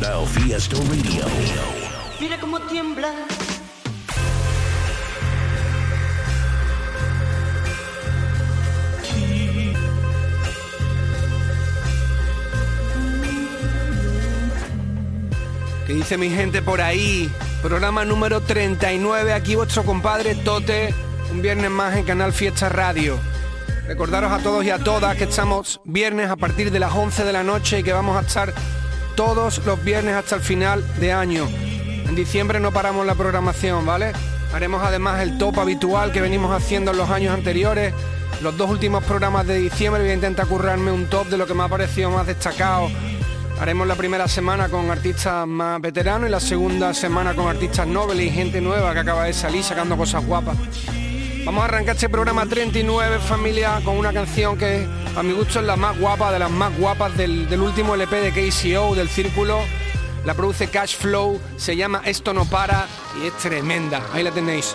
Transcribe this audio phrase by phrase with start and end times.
[0.00, 1.24] Canal Fiesta Radio.
[2.18, 3.12] Mira cómo tiembla.
[15.86, 17.30] ¿Qué dice mi gente por ahí?
[17.62, 20.92] Programa número 39, aquí vuestro compadre Tote,
[21.30, 23.16] un viernes más en Canal Fiesta Radio.
[23.86, 27.32] Recordaros a todos y a todas que estamos viernes a partir de las 11 de
[27.32, 28.52] la noche y que vamos a estar
[29.14, 31.46] todos los viernes hasta el final de año.
[31.48, 34.12] En diciembre no paramos la programación, ¿vale?
[34.52, 37.92] Haremos además el top habitual que venimos haciendo en los años anteriores.
[38.42, 41.54] Los dos últimos programas de diciembre voy a intentar currarme un top de lo que
[41.54, 42.88] me ha parecido más destacado
[43.60, 48.26] Haremos la primera semana con artistas más veteranos y la segunda semana con artistas nobles
[48.26, 50.56] y gente nueva que acaba de salir sacando cosas guapas.
[51.44, 55.66] Vamos a arrancar este programa 39, familia, con una canción que a mi gusto es
[55.66, 59.60] la más guapa, de las más guapas del, último LP de KCO, del Círculo.
[60.24, 62.88] La produce Cash Flow, se llama Esto no para
[63.22, 64.02] y es tremenda.
[64.12, 64.74] Ahí la tenéis.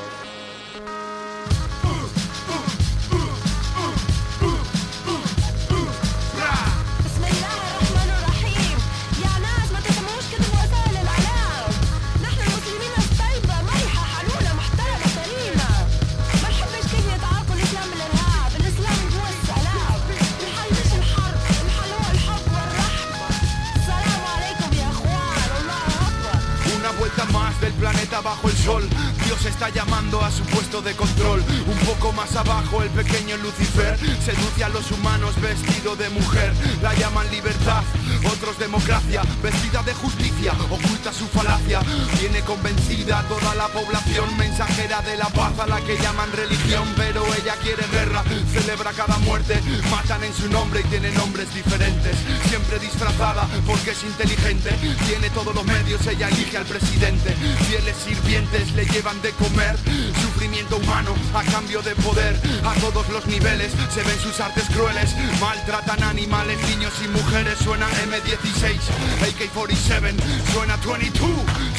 [30.17, 31.43] A su puesto de control.
[31.67, 36.51] Un poco más abajo el pequeño Lucifer seduce a los humanos vestido de mujer.
[36.81, 37.83] La llaman libertad,
[38.27, 39.21] otros democracia.
[39.41, 41.81] Vestida de justicia, oculta su falacia.
[42.19, 46.87] Tiene convencida toda la población mensajera de la paz a la que llaman religión.
[46.95, 49.61] Pero ella quiere guerra, celebra cada muerte.
[49.91, 52.17] Matan en su nombre y tiene nombres diferentes.
[52.49, 54.71] Siempre disfrazada porque es inteligente.
[55.07, 57.35] Tiene todos los medios, ella elige al presidente.
[57.67, 59.77] Fieles sirvientes le llevan de comer.
[60.21, 62.39] Sufrimiento humano a cambio de poder.
[62.63, 65.15] A todos los niveles se ven sus artes crueles.
[65.39, 67.57] Maltratan animales, niños y mujeres.
[67.59, 68.79] Suena M16,
[69.21, 70.15] AK-47,
[70.51, 71.29] suena 22,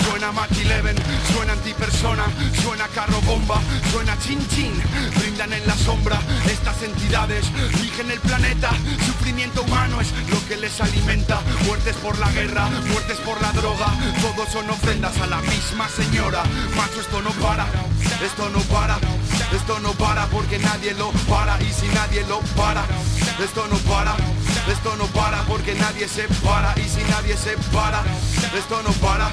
[0.05, 0.95] suena Mach 11,
[1.33, 2.25] suena antipersona,
[2.63, 3.61] suena carro bomba,
[3.91, 4.73] suena chin chin.
[5.19, 7.47] Brindan en la sombra estas entidades.
[7.81, 8.71] Rigen el planeta,
[9.07, 11.41] sufrimiento humano es lo que les alimenta.
[11.67, 13.87] Muertes por la guerra, muertes por la droga.
[14.23, 16.45] Todos son ofrendas a la misma señora.
[16.77, 17.67] Macho, esto no para,
[18.25, 18.99] esto no para.
[19.53, 22.85] Esto no para porque nadie lo para y si nadie lo para,
[23.43, 24.15] esto no para,
[24.69, 28.03] esto no para porque nadie se para y si nadie se para,
[28.57, 29.31] esto no para,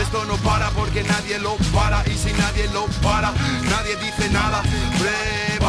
[0.00, 3.32] esto no para porque nadie lo para y si nadie lo para,
[3.70, 4.62] nadie dice nada,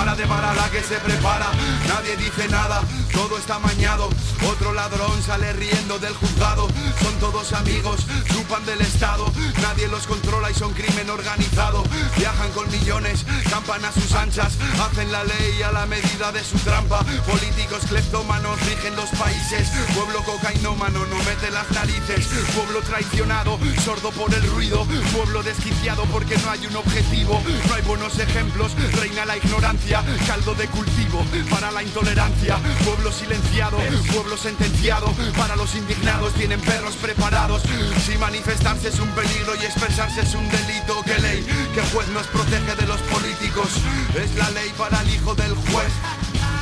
[0.04, 1.48] para la que se prepara,
[1.88, 2.82] nadie dice nada,
[3.14, 4.10] todo está mañado,
[4.50, 6.68] otro ladrón sale riendo del juzgado,
[7.02, 11.84] son todos amigos, chupan del Estado, nadie los controla y son crimen organizado,
[12.18, 16.58] viajan con millones, campan a sus anchas, hacen la ley a la medida de su
[16.60, 24.12] trampa, políticos cleptómanos rigen los países, pueblo cocainómano no mete las narices, pueblo traicionado, sordo
[24.12, 29.26] por el ruido, pueblo desquiciado porque no hay un objetivo, no hay buenos ejemplos, reina
[29.26, 29.85] la ignorancia,
[30.26, 33.78] caldo de cultivo para la intolerancia, pueblo silenciado,
[34.12, 37.62] pueblo sentenciado, para los indignados tienen perros preparados,
[38.06, 42.26] si manifestarse es un peligro y expresarse es un delito, que ley, que juez nos
[42.28, 43.70] protege de los políticos,
[44.16, 45.94] es la ley para el hijo del juez,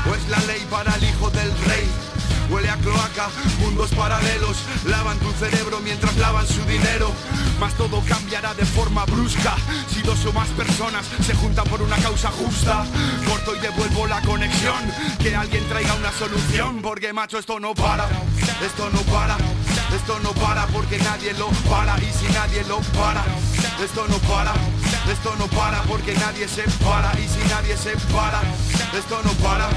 [0.10, 2.12] o es la ley para el hijo del rey.
[2.50, 3.30] Huele a cloaca,
[3.60, 7.12] mundos paralelos Lavan tu cerebro mientras lavan su dinero.
[7.60, 9.56] Mas todo cambiará de forma brusca
[9.88, 12.86] Si dos o más personas se juntan por una causa justa.
[13.28, 16.81] Corto y devuelvo la conexión Que alguien traiga una solución.
[16.81, 18.06] Porque macho esto no para
[18.66, 19.38] Esto no para
[19.95, 21.98] Esto no para porque nadie lo para.
[22.00, 23.24] Y si nadie lo para
[23.84, 24.54] Esto no para
[25.12, 27.12] esto no para porque nadie se para.
[27.19, 28.42] Y si nadie se para,
[28.98, 29.69] esto no para,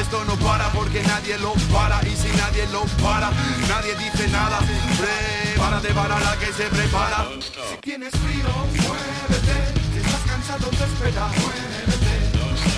[0.00, 3.30] esto no para porque nadie lo para y si nadie lo para,
[3.66, 4.58] nadie dice nada.
[4.98, 7.26] Prepárate para la que se prepara.
[7.40, 9.56] Si tienes frío, muévete.
[9.92, 12.14] Si estás cansado de esperar, muévete.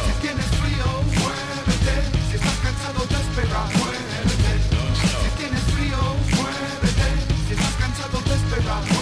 [0.07, 0.87] Si tienes frío,
[1.19, 1.95] muévete.
[2.31, 4.53] Si estás cansado de esperar, muévete.
[5.23, 6.01] Si tienes frío,
[6.39, 7.09] muévete.
[7.49, 8.98] Si estás cansado de esperar,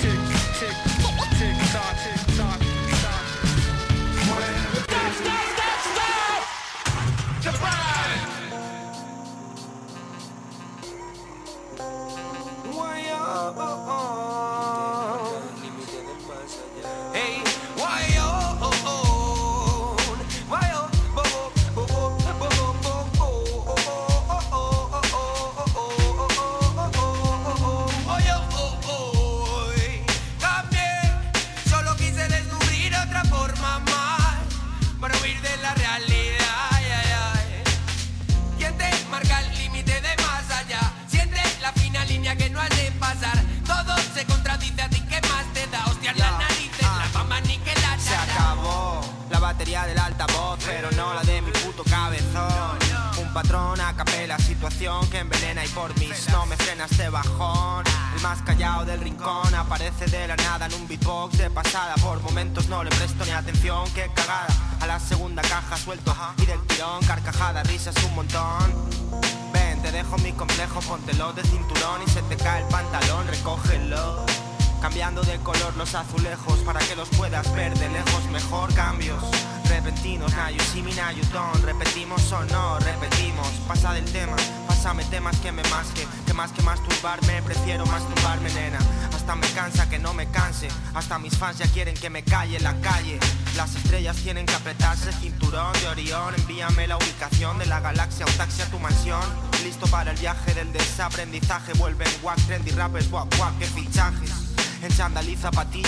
[0.00, 0.29] politics.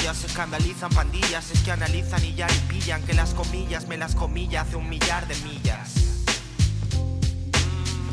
[0.03, 3.97] Zapatillas, se escandalizan pandillas, es que analizan y ya y pillan que las comillas me
[3.97, 5.95] las comilla hace un millar de millas.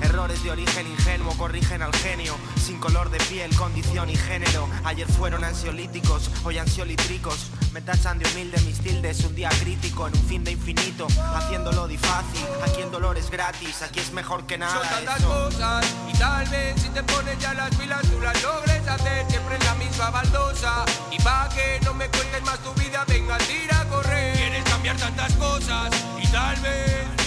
[0.01, 4.69] Errores de origen ingenuo corrigen al genio, sin color de piel, condición y género.
[4.83, 7.49] Ayer fueron ansiolíticos, hoy ansiolítricos.
[7.73, 11.05] Me tachan de humilde mis tildes, un día crítico en un fin de infinito,
[11.35, 12.45] haciéndolo difícil.
[12.65, 14.73] Aquí el dolor es gratis, aquí es mejor que nada.
[14.73, 15.27] Son tantas eso.
[15.27, 19.55] cosas y tal vez si te pones ya las pilas tú las logres hacer siempre
[19.55, 23.81] en la misma baldosa y pa' que no me cuentes más tu vida venga tira
[23.81, 25.89] a correr quieres cambiar tantas cosas
[26.21, 27.18] y tal vez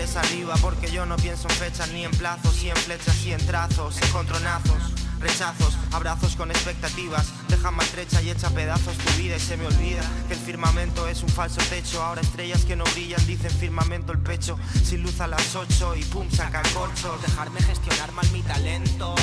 [0.00, 3.46] arriba porque yo no pienso en fechas ni en plazos y en flechas y en
[3.46, 9.58] trazos, encontronazos, rechazos, abrazos con expectativas, deja maltrecha y echa pedazos tu vida y se
[9.58, 13.50] me olvida que el firmamento es un falso techo, ahora estrellas que no brillan dicen
[13.50, 18.28] firmamento el pecho, sin luz a las 8 y pum saca corcho, dejarme gestionar mal
[18.30, 19.14] mi talento,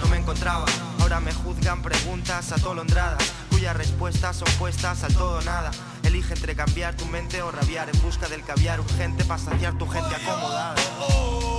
[0.00, 0.64] no me encontraba,
[1.00, 5.70] ahora me juzgan preguntas atolondradas, cuyas respuestas son puestas al todo nada.
[6.04, 9.86] Elige entre cambiar tu mente o rabiar en busca del caviar urgente para saciar tu
[9.86, 11.53] gente acomodada.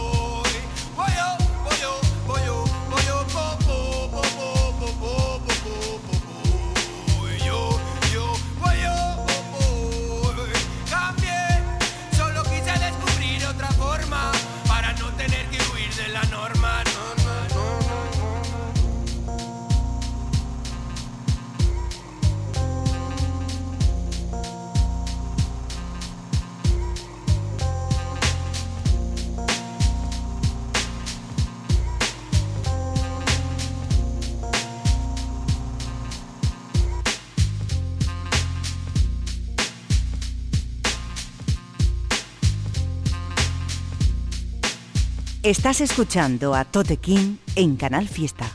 [45.45, 48.49] Estás escuchando a Tote King en Canal Fiesta.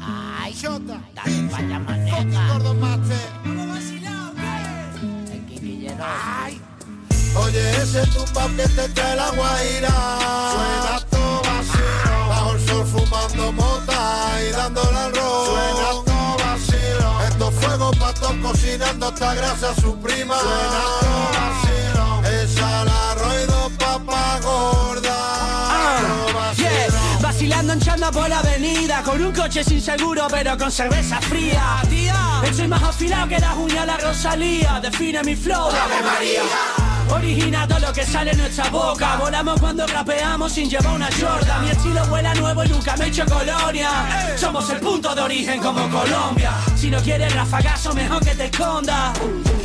[0.00, 2.52] Ay, dale vaya maneja.
[2.52, 3.16] Gordo mate.
[6.00, 6.62] Ay.
[7.34, 9.90] Oye, ese tumbao que te trae la guaira.
[10.52, 12.28] Suena todo vacío.
[12.28, 15.46] Bajo el sol fumando mota y dándole al rol.
[15.46, 17.22] Suena todo vacío.
[17.28, 20.38] Estos fuegos patos cocinando esta grasa su prima.
[20.38, 21.65] Suena todo vacío.
[27.46, 31.80] Vacilando en chanda por la avenida Con un coche sin seguro pero con cerveza fría.
[31.88, 34.80] Tía, estoy más afilado que las uñas de la Rosalía.
[34.82, 36.42] Define mi flow, Ave María.
[37.08, 39.16] Origina todo lo que sale en nuestra boca.
[39.16, 43.08] Volamos cuando rapeamos sin llevar una Jordan Mi estilo vuela nuevo y nunca me he
[43.08, 43.90] hecho colonia.
[44.36, 46.52] Somos el punto de origen como Colombia.
[46.74, 49.16] Si no quieres rafagazo mejor que te escondas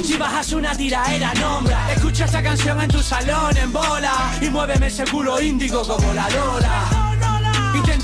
[0.06, 1.92] Si bajas una tiraera nombra.
[1.94, 4.14] Escucha esta canción en tu salón en bola.
[4.40, 7.01] Y muéveme ese culo índigo como la Lola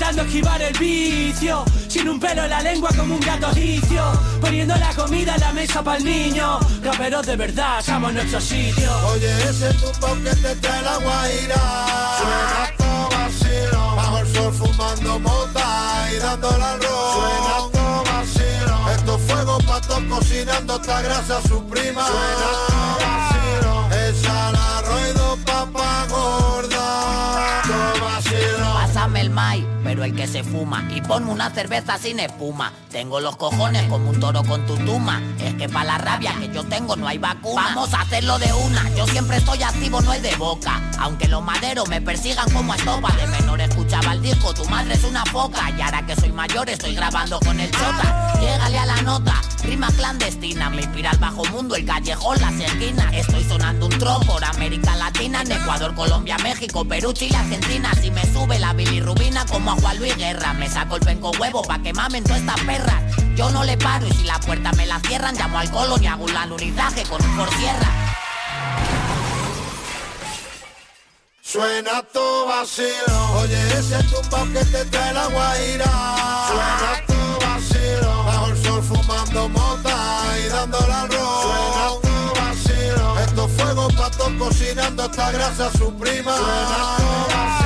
[0.08, 1.64] Intentando esquivar el vicio.
[1.86, 4.02] Sin un pelo en la lengua como un gato egipcio.
[4.40, 8.40] Poniendo la comida en la mesa para el niño Raperos de verdad, estamos en nuestro
[8.40, 8.90] sitio.
[9.08, 11.86] Oye, ese tumbao que te trae la guaira.
[12.18, 18.90] Suena todo vacío Bajo el sol fumando mota y dándole al rol Suena todo vacío
[18.94, 22.06] Estos fuegos patos cocinando esta grasa su prima.
[22.06, 30.14] Suena todo vacío Esa la roido papa gorda Todo vacío Pásame el mai, pero el
[30.14, 32.74] que se fuma Y ponme una cerveza sin espuma.
[32.90, 36.62] Tengo los cojones como un toro con tutuma Es que para la rabia que yo
[36.64, 37.62] tengo no hay vacuna.
[37.68, 38.86] Vamos a hacerlo de una.
[38.94, 40.82] Yo siempre estoy activo, no es de boca.
[40.98, 43.10] Aunque los maderos me persigan como a estopa.
[43.16, 45.70] De menor escuchaba el disco, tu madre es una foca.
[45.70, 48.34] Y ahora que soy mayor estoy grabando con el chota.
[48.40, 53.12] Llégale a la nota, rima clandestina Me inspira el bajo mundo, el callejón, las esquinas.
[53.14, 57.90] Estoy sonando un tro por América Latina En Ecuador, Colombia, México, Perú, Chile, Argentina.
[57.94, 60.52] Si me sube la bilirrubina como a Juan Luis Guerra.
[60.54, 63.02] Me saco el penco huevo pa' que mamen todas estas perras.
[63.36, 66.06] Yo no le paro y si la puerta me la cierran, llamo al colo y
[66.06, 67.88] hago un alunizaje con un por tierra.
[71.40, 75.86] Suena tu vacilo, oye ese tumbao que te trae la guaira.
[76.48, 79.96] Suena tu vacilo, bajo el sol fumando mota
[80.44, 81.42] y dándole al rock.
[81.42, 86.36] Suena tu vacilo, estos fuegos patos cocinando esta grasa su prima.
[86.36, 87.04] Suena tu
[87.34, 87.57] vacilo,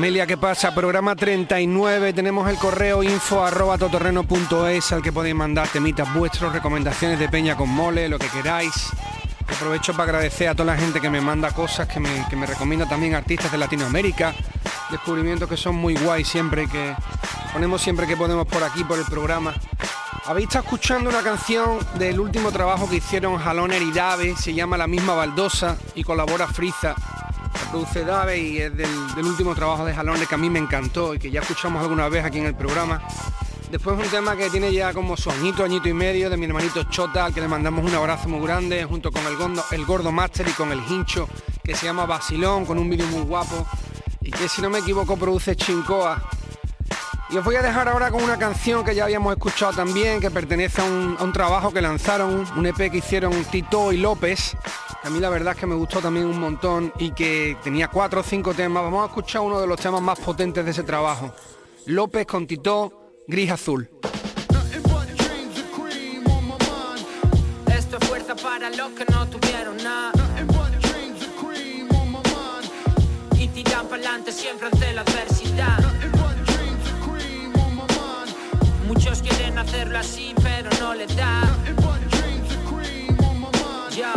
[0.00, 0.74] Familia, ¿qué pasa?
[0.74, 7.28] Programa 39, tenemos el correo info arroba al que podéis mandar temitas vuestros, recomendaciones de
[7.28, 8.72] Peña con Mole, lo que queráis.
[9.46, 12.46] Aprovecho para agradecer a toda la gente que me manda cosas, que me, que me
[12.46, 14.34] recomienda también artistas de Latinoamérica,
[14.90, 16.96] descubrimientos que son muy guay siempre, que
[17.52, 19.52] ponemos siempre que podemos por aquí, por el programa.
[20.24, 24.78] Habéis estado escuchando una canción del último trabajo que hicieron Jaloner y Dave, se llama
[24.78, 26.94] La misma baldosa y colabora Friza.
[27.70, 28.90] Produce Dave y es del,
[29.24, 32.24] último trabajo de Jaloner que a mí me encantó y que ya escuchamos alguna vez
[32.24, 33.02] aquí en el programa.
[33.70, 36.82] Después un tema que tiene ya como su añito, añito y medio de mi hermanito
[36.84, 40.10] Chota, al que le mandamos un abrazo muy grande, junto con el Gordo, el Gordo
[40.10, 41.28] Master y con el Hincho,
[41.62, 43.66] que se llama Basilón, con un vídeo muy guapo,
[44.20, 46.20] y que si no me equivoco produce Chincoa.
[47.32, 50.32] Y os voy a dejar ahora con una canción que ya habíamos escuchado también, que
[50.32, 54.56] pertenece a un, trabajo que lanzaron, un EP que hicieron Tito y López,
[55.00, 57.86] que a mí la verdad es que me gustó también un montón y que tenía
[57.86, 58.82] cuatro o cinco temas.
[58.82, 61.32] Vamos a escuchar uno de los temas más potentes de ese trabajo.
[61.86, 63.88] López con Tito, Gris Azul.
[79.40, 81.40] Quieren hacerlo así, pero no les da.
[83.96, 84.12] Yo,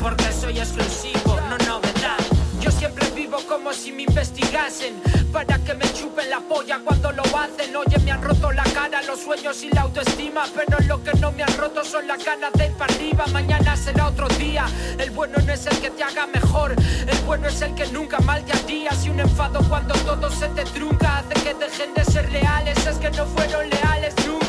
[0.00, 2.18] porque soy exclusivo, no novedad.
[2.60, 4.94] Yo siempre vivo como si me investigasen
[5.30, 7.76] Para que me chupen la polla cuando lo hacen.
[7.76, 11.30] Oye, me han roto la cara, los sueños y la autoestima Pero lo que no
[11.30, 13.26] me han roto son las ganas de ir para arriba.
[13.34, 14.64] Mañana será otro día.
[14.98, 16.74] El bueno no es el que te haga mejor
[17.06, 20.48] El bueno es el que nunca mal te haría Si un enfado cuando todo se
[20.48, 22.86] te trunca Hace que dejen de ser leales.
[22.86, 24.43] Es que no fueron leales nunca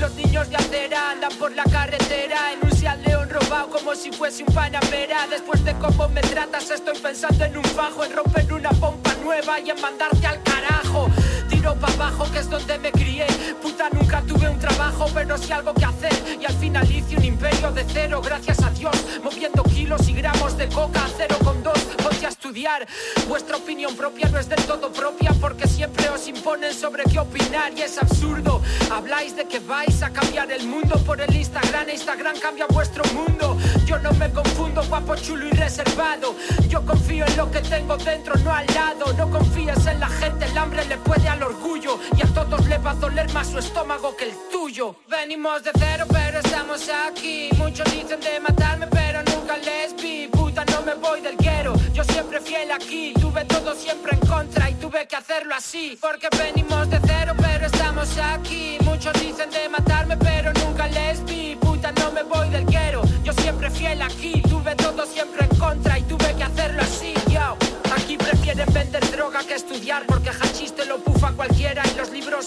[0.00, 4.10] Los niños de acera andan por la carretera En un Seat León robado como si
[4.12, 5.26] fuese un Panamera.
[5.28, 9.60] Después de cómo me tratas estoy pensando en un bajo En romper una pompa nueva
[9.60, 11.08] y en mandarte al carajo.
[11.48, 13.26] Tiro para abajo que es donde me crié.
[13.62, 16.12] Puta nunca tuve un trabajo pero sí algo que hacer.
[16.40, 18.94] Y al final hice un imperio de cero gracias a Dios.
[19.22, 21.78] Moviendo kilos y gramos de coca a cero con dos
[22.24, 22.86] a estudiar.
[23.28, 27.72] Vuestra opinión propia no es del todo propia Porque siempre os imponen sobre qué opinar
[27.76, 28.62] Y es absurdo.
[28.90, 31.88] Habláis de que vais a cambiar el mundo por el Instagram.
[31.90, 33.56] Instagram cambia vuestro mundo.
[33.86, 36.34] Yo no me confundo guapo, chulo y reservado.
[36.68, 39.12] Yo confío en lo que tengo dentro, no al lado.
[39.14, 41.98] No confíes en la gente, el hambre le puede al orgullo.
[42.16, 44.96] Y a todos le va a doler más su estómago que el tuyo.
[45.08, 47.50] Venimos de cero pero estamos aquí.
[47.56, 50.28] Muchos dicen de matarme pero nunca les vi.
[50.28, 53.14] Puta no me voy del guero, yo siempre fiel aquí.
[53.14, 55.96] Tuve todo siempre en contra y tuve que hacerlo así.
[56.00, 58.76] Porque venimos de cero pero estamos aquí.
[58.80, 61.56] Muchos dicen de matarme pero nunca les vi.
[61.56, 64.42] Puta no me voy del guero, yo siempre fiel aquí.
[64.42, 67.14] Tuve todo siempre en contra y tuve que hacerlo así.
[67.28, 67.56] Yo
[67.96, 71.83] Aquí prefieren vender droga que estudiar Porque hachís te lo pufa cualquiera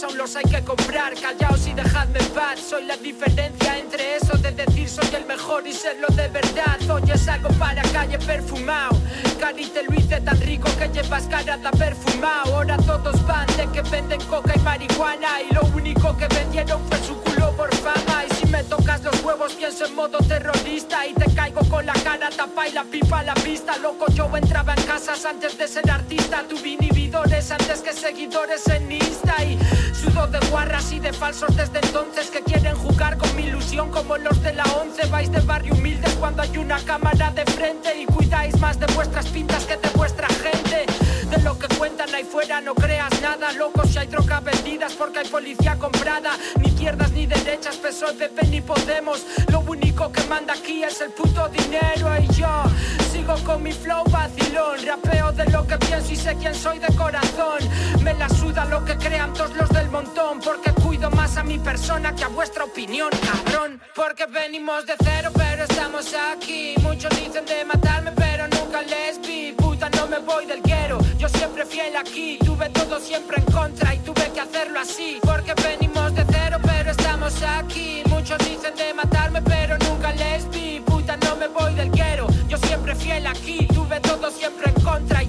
[0.03, 1.13] Aún los hay que comprar.
[1.15, 2.59] Callaos y dejadme en paz.
[2.59, 6.77] Soy la diferencia entre eso de decir soy el mejor y serlo de verdad.
[6.89, 8.97] Hoy es algo para calle perfumado
[9.39, 13.67] Cari te lo hice tan rico que llevas cara de perfumado Ahora todos van de
[13.71, 18.16] que venden coca y marihuana Y lo único que vendieron fue su culo por fama
[18.47, 22.67] me tocas los huevos pienso en modo terrorista Y te caigo con la cara tapa
[22.67, 26.43] y la pipa a la vista Loco yo entraba en casas antes de ser artista.
[26.47, 29.57] Tuve inhibidores antes que seguidores en Insta Y
[29.93, 34.17] sudo de guarras y de falsos desde entonces Que quieren jugar con mi ilusión como
[34.17, 35.05] los de la once.
[35.07, 39.27] Vais de barrio humildes cuando hay una cámara de frente Y cuidáis más de vuestras
[39.27, 40.85] pintas que de vuestra gente
[41.29, 45.19] de lo que cuentan ahí fuera no creas nada Loco si hay droga vendidas porque
[45.19, 46.31] hay policía comprada.
[46.59, 49.25] Ni izquierdas ni derechas, PSOE, PP ni Podemos.
[49.51, 52.63] Lo único que manda aquí es el puto dinero Y yo
[53.11, 54.85] sigo con mi flow vacilón.
[54.85, 57.59] Rapeo de lo que pienso y sé quién soy de corazón.
[58.03, 61.57] Me la suda lo que crean todos los del montón Porque cuido más a mi
[61.59, 63.81] persona que a vuestra opinión, cabrón.
[63.95, 66.75] Porque venimos de cero pero estamos aquí.
[66.81, 69.51] Muchos dicen de matarme pero nunca les vi.
[69.53, 73.93] Puta no me voy del guero yo siempre fiel aquí, tuve todo siempre en contra
[73.95, 75.19] y tuve que hacerlo así.
[75.21, 78.03] Porque venimos de cero, pero estamos aquí.
[78.09, 80.79] Muchos dicen de matarme, pero nunca les vi.
[80.81, 82.27] Puta, no me voy del quiero.
[82.47, 85.27] Yo siempre fiel aquí, tuve todo siempre en contra y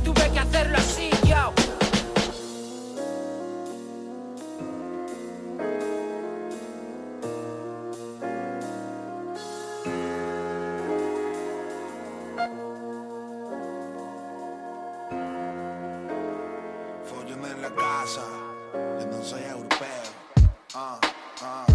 [18.00, 18.04] Ah,
[20.74, 21.00] ah,
[21.42, 21.66] ah.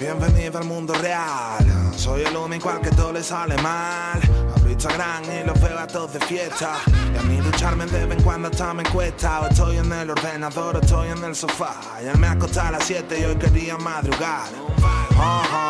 [0.00, 1.64] Bienvenido al mundo real,
[1.96, 4.20] soy el único al que todo le sale mal.
[4.56, 6.78] Abro Instagram y los veo a todos de fiesta.
[7.14, 9.46] Y a mí ducharme de vez en cuando hasta me cuesta.
[9.48, 11.76] Estoy en el ordenador estoy en el sofá.
[11.94, 14.48] Ayer me acosté a las 7 y hoy quería madrugar.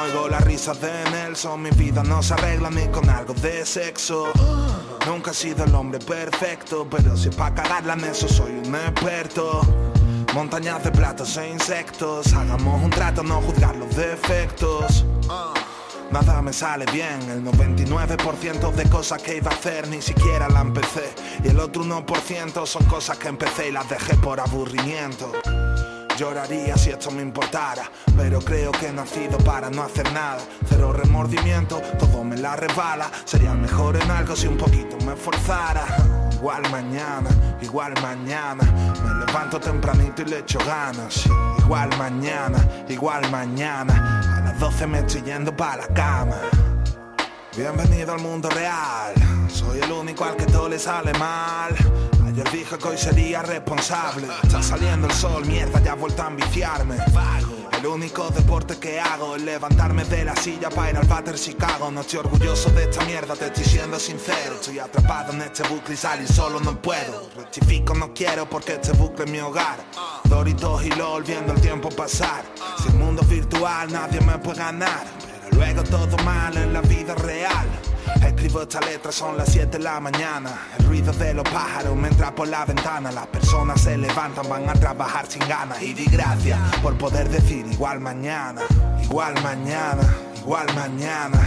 [0.07, 4.33] Oigo las risas de Nelson, mi vida no se arregla ni con algo de sexo.
[5.07, 8.75] Nunca he sido el hombre perfecto, pero si es pa' cagarla en eso soy un
[8.75, 9.61] experto.
[10.35, 15.05] Montañas de platos e insectos, hagamos un trato, no juzgar los defectos.
[16.11, 20.63] Nada me sale bien, el 99% de cosas que iba a hacer ni siquiera la
[20.63, 21.13] empecé.
[21.43, 25.33] Y el otro 1% son cosas que empecé y las dejé por aburrimiento.
[26.17, 30.39] Lloraría si esto me importara, pero creo que he nacido para no hacer nada.
[30.69, 33.11] Cero remordimiento, todo me la resbala.
[33.25, 35.85] Sería mejor en algo si un poquito me esforzara.
[36.35, 37.31] Igual mañana,
[37.63, 38.65] igual mañana.
[39.03, 41.25] Me levanto tempranito y le echo ganas.
[41.59, 44.21] Igual mañana, igual mañana.
[44.37, 46.37] A las 12 me estoy yendo para la cama.
[47.57, 49.15] Bienvenido al mundo real.
[49.49, 51.75] Soy el único al que todo le sale mal.
[52.35, 54.27] Ayer dije que hoy sería responsable.
[54.43, 56.97] Está saliendo el sol, mierda, ya vuelto a ambiciarme.
[57.79, 61.93] El único deporte que hago es levantarme de la silla para ir al Batter Chicago.
[61.93, 64.57] No estoy orgulloso de esta mierda, te estoy siendo sincero.
[64.57, 67.31] Estoy atrapado en este bucle y salir solo no puedo.
[67.37, 69.79] Rectifico, no quiero porque este bucle es mi hogar.
[70.25, 72.43] Doritos y LOL viendo el tiempo pasar.
[72.83, 75.05] Si el mundo es virtual, nadie me puede ganar.
[75.21, 77.94] Pero luego todo mal en la vida real.
[78.25, 80.51] Escribo esta letra, son las 7 de la mañana.
[80.79, 83.11] El ruido de los pájaros me entra por la ventana.
[83.11, 85.81] Las personas se levantan, van a trabajar sin ganas.
[85.83, 88.63] Y di gracias por poder decir igual mañana,
[89.03, 90.03] igual mañana,
[90.37, 91.39] igual mañana.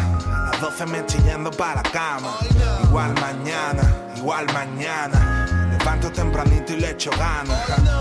[0.48, 2.38] A las 12 me yendo para la cama.
[2.84, 3.84] Igual mañana,
[4.16, 5.46] igual mañana.
[5.78, 7.60] Levanto tempranito y le echo ganas.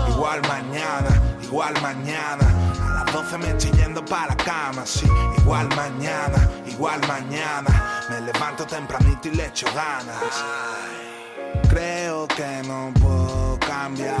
[0.09, 2.47] Igual mañana, igual mañana.
[2.79, 5.07] A las 12 me estoy yendo para la cama, sí.
[5.37, 7.86] Igual mañana, igual mañana.
[8.09, 10.45] Me levanto tempranito y le echo ganas.
[11.69, 14.15] Creo que no puedo cambiar.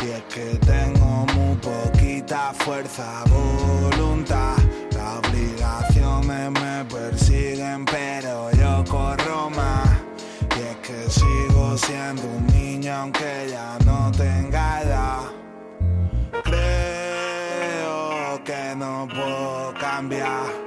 [0.00, 4.54] Y es que tengo muy poquita fuerza, voluntad.
[4.92, 9.88] Las obligaciones me persiguen, pero yo corro más.
[10.56, 15.22] Y es que sigo siendo un niño aunque ya no tenga edad.
[16.44, 20.59] Creo que no puedo cambiar.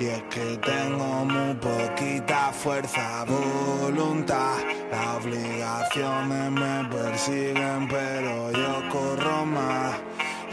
[0.00, 4.56] Y es que tengo muy poquita fuerza, voluntad.
[4.90, 9.96] Las obligaciones me persiguen, pero yo corro más.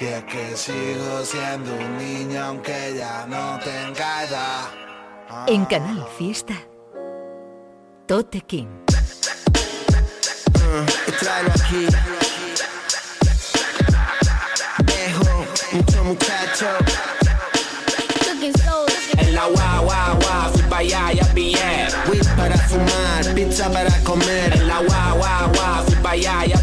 [0.01, 4.65] Y es que sigo siendo un niño aunque ya no tenga edad.
[5.47, 6.55] En Canal Fiesta.
[8.05, 8.67] Tote King.
[11.21, 11.87] Tráelo aquí.
[14.83, 16.67] Dejo mucho muchacho.
[19.37, 21.87] En la guau, guau, guau, fui pa' allá, ya pillé.
[22.09, 24.53] Weed para fumar, pizza para comer.
[24.53, 26.57] En la guau, guau, fui pa' allá, ya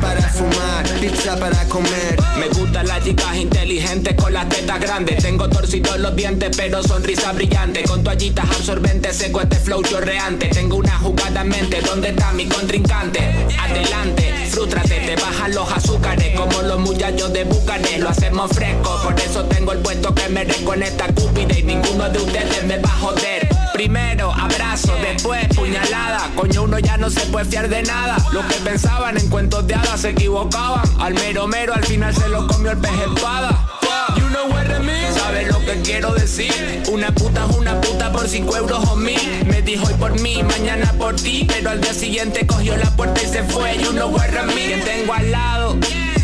[0.00, 2.16] para fumar, pizza para comer.
[2.38, 5.22] Me gustan las chicas inteligentes con las tetas grandes.
[5.22, 7.82] Tengo torcidos los dientes, pero sonrisa brillante.
[7.84, 10.48] Con toallitas absorbentes, seco este flow chorreante.
[10.48, 13.20] Tengo una jugada en mente, ¿dónde está mi contrincante?
[13.60, 16.38] Adelante, frústrate, te bajan los azúcares.
[16.38, 19.00] Como los muchachos de Bucanes, lo hacemos fresco.
[19.02, 21.58] Por eso tengo el puesto que merezco en esta cúpida.
[21.58, 23.57] Y ninguno de ustedes me va a joder.
[23.78, 26.28] Primero abrazo, después puñalada.
[26.34, 28.16] Coño, uno ya no se puede fiar de nada.
[28.32, 30.82] Los que pensaban en cuentos de hadas se equivocaban.
[30.98, 33.68] Al mero mero al final se lo comió el pez espada.
[34.16, 35.14] You know what I mean?
[35.14, 36.82] ¿Sabes lo que quiero decir?
[36.90, 39.46] Una puta es una puta por 5 euros o mil.
[39.46, 41.46] Me dijo hoy por mí, mañana por ti.
[41.46, 43.78] Pero al día siguiente cogió la puerta y se fue.
[43.78, 44.66] You know what I mean?
[44.70, 45.76] Quien tengo al lado.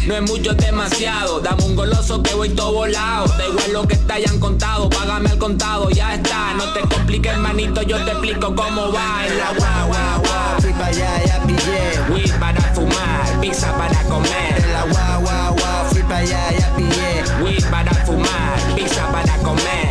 [0.07, 1.41] No es mucho, es demasiado.
[1.41, 3.27] Dame un goloso que voy todo volado.
[3.27, 6.53] Da igual lo que te hayan contado, págame al contado, ya está.
[6.55, 9.27] No te compliques, hermanito, yo te explico cómo va.
[9.27, 10.61] En la guau, guau.
[10.61, 12.13] Fui para allá, ya pillé.
[12.13, 14.57] Weed para fumar, pizza para comer.
[14.59, 15.87] En la guau, guau.
[15.91, 17.43] Fui para allá, ya pillé.
[17.43, 19.84] Weed para fumar, pizza para comer.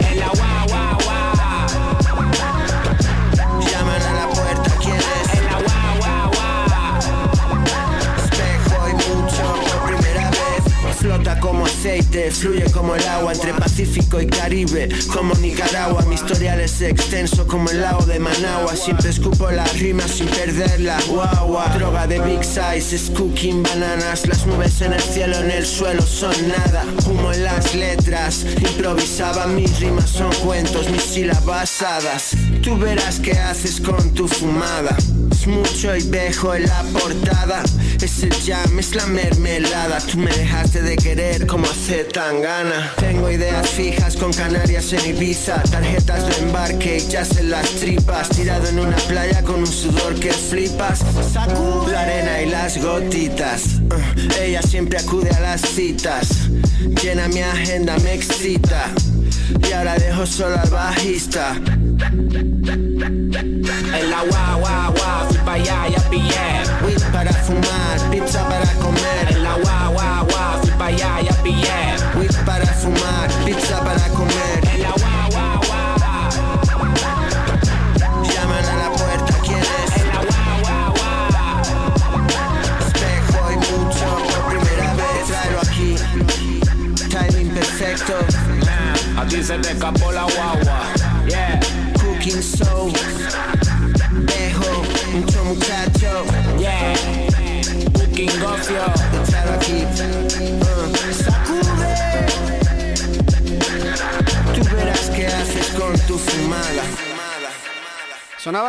[11.86, 16.04] Oeste fluye como el agua entre Pacífico y Caribe, como Nicaragua.
[16.06, 18.76] Mi historial es extenso como el lago de Managua.
[18.76, 21.67] Siempre escupo las rimas sin perder la guagua.
[21.78, 24.26] Droga de big size es cooking bananas.
[24.28, 26.86] Las nubes en el cielo, en el suelo son nada.
[27.06, 29.48] Humo en las letras, improvisaba.
[29.48, 32.36] Mis rimas son cuentos, mis sílabas hadas.
[32.63, 34.95] Tú verás qué haces con tu fumada.
[35.30, 37.62] Es mucho y vejo en la portada.
[38.02, 39.99] Es el jam, es la mermelada.
[39.99, 42.93] Tú me dejaste de querer como hace tan gana.
[42.97, 45.62] Tengo ideas fijas con Canarias en Ibiza.
[45.63, 48.30] Tarjetas de embarque y jazz en las tripas.
[48.30, 51.02] Tirado en una playa con un sudor que flipas.
[51.91, 53.82] La arena y las gotitas.
[53.91, 56.49] Uh, ella siempre acude a las citas.
[57.02, 58.91] Llena mi agenda, me excita.
[59.67, 61.56] Y ahora dejo solo al bajista.
[63.93, 66.63] En la guau, guau, fui pa' allá, ya pillé.
[66.86, 69.28] Weed para fumar, pizza para comer.
[69.30, 71.96] En la guau, guau, fui pa' allá, ya pillé.
[72.15, 73.30] Weed para fumar,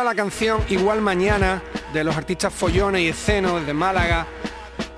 [0.05, 4.27] la canción Igual Mañana de los artistas Follones y Esceno de Málaga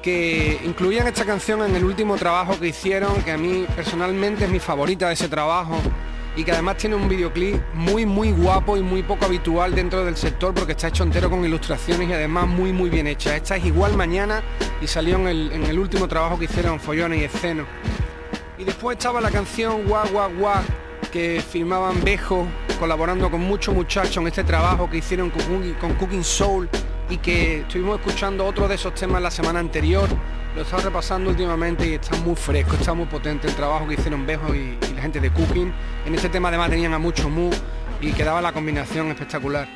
[0.03, 4.49] que incluían esta canción en el último trabajo que hicieron, que a mí personalmente es
[4.49, 5.77] mi favorita de ese trabajo
[6.35, 10.17] y que además tiene un videoclip muy muy guapo y muy poco habitual dentro del
[10.17, 13.33] sector porque está hecho entero con ilustraciones y además muy muy bien hecha.
[13.33, 14.43] Esta es Igual Mañana
[14.81, 17.65] y salió en el, en el último trabajo que hicieron Follones y Esceno.
[18.57, 20.63] Y después estaba la canción Gua Gua Gua
[21.17, 22.45] que firmaban Bejo
[22.79, 26.69] colaborando con muchos muchachos en este trabajo que hicieron con, Cooking- Soul
[27.09, 30.07] y que estuvimos escuchando otro de esos temas la semana anterior.
[30.53, 33.95] Lo he estado repasando últimamente y está muy fresco, está muy potente el trabajo que
[33.95, 35.73] hicieron Bejo y, y la gente de Cooking.
[36.05, 37.49] En este tema además tenían a mucho Mu
[37.99, 39.67] y quedaba la combinación espectacular.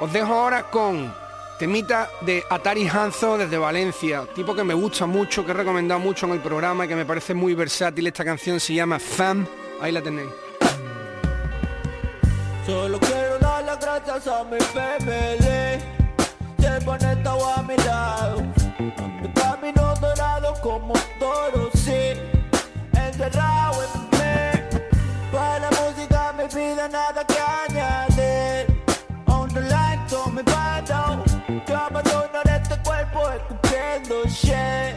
[0.00, 1.14] Os dejo ahora con
[1.60, 6.26] temita de Atari Hanzo desde Valencia, tipo que me gusta mucho, que he recomendado mucho
[6.26, 8.08] en el programa y que me parece muy versátil.
[8.08, 9.46] Esta canción se llama Fam,
[9.80, 10.30] ahí la tenéis.
[12.66, 14.58] Solo quiero dar las gracias a mi
[16.58, 18.36] Siempre han estado a mi lado.
[19.22, 22.14] De camino dorado como toro, sí.
[22.94, 24.78] Encerrado en mí
[25.30, 28.82] Para la música mi vida nada que añadir.
[29.26, 31.22] On the line con mi bando
[31.66, 34.96] Yo abandonaré este cuerpo escupiendo shit.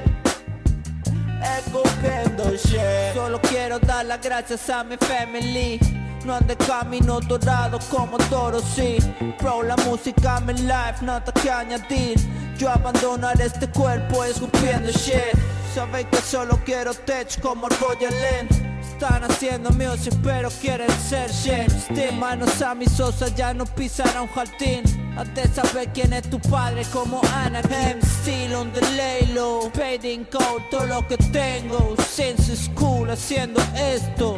[1.57, 3.13] Escupiendo shit.
[3.13, 3.36] Solo
[3.79, 5.79] quiero dar las gracias a mi family.
[6.25, 8.97] No ande camino dorado como toro, sí.
[9.39, 12.17] Bro, la música mi life, nada que añadir.
[12.57, 15.33] Yo abandonaré este cuerpo escupiendo shit.
[15.73, 18.79] Sabéis que solo quiero tech como Roger Lynn.
[18.81, 21.69] Están haciendo music pero quieren ser shit.
[21.69, 26.39] Still manos a mi sosa ya no pisará un jardín Antes saber quién es tu
[26.39, 31.95] padre como Anakin Still on the lay low Paid in code todo lo que tengo
[31.97, 34.35] Since school haciendo esto.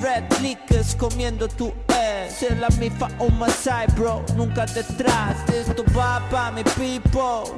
[0.00, 5.36] Red liquors comiendo tu ass Se la mifa on my side bro Nunca detrás.
[5.50, 7.52] Esto va pa mi people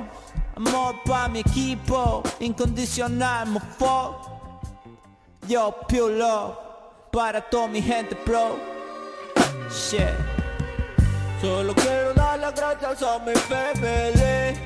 [0.57, 2.23] Amor pa mi equipo.
[2.41, 4.31] Incondicional mo fuck
[5.47, 6.65] Yo, pure love
[7.15, 8.59] para toda mi gente, bro.
[9.71, 10.34] Shit.
[11.45, 14.59] Solo quiero dar las gracias a mi family.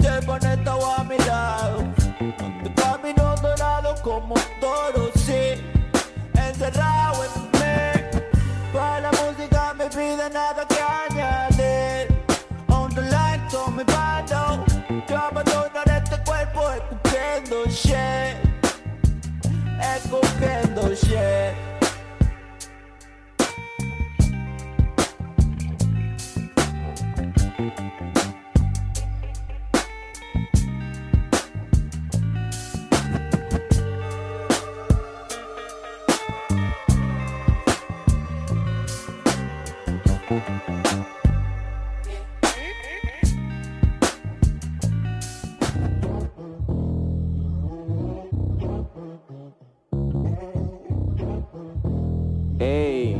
[0.00, 1.84] Siempre han estado a mi lado.
[2.64, 5.62] De camino dorado como toro, sí.
[6.34, 8.20] Encerrado en mí.
[8.72, 12.24] Para la música mi vida nada que añadir.
[12.70, 14.64] On the line con mi bando.
[15.08, 18.36] Yo abandonaré este cuerpo escupiendo shit
[19.94, 21.69] escupiendo shit.
[52.60, 53.16] Ey.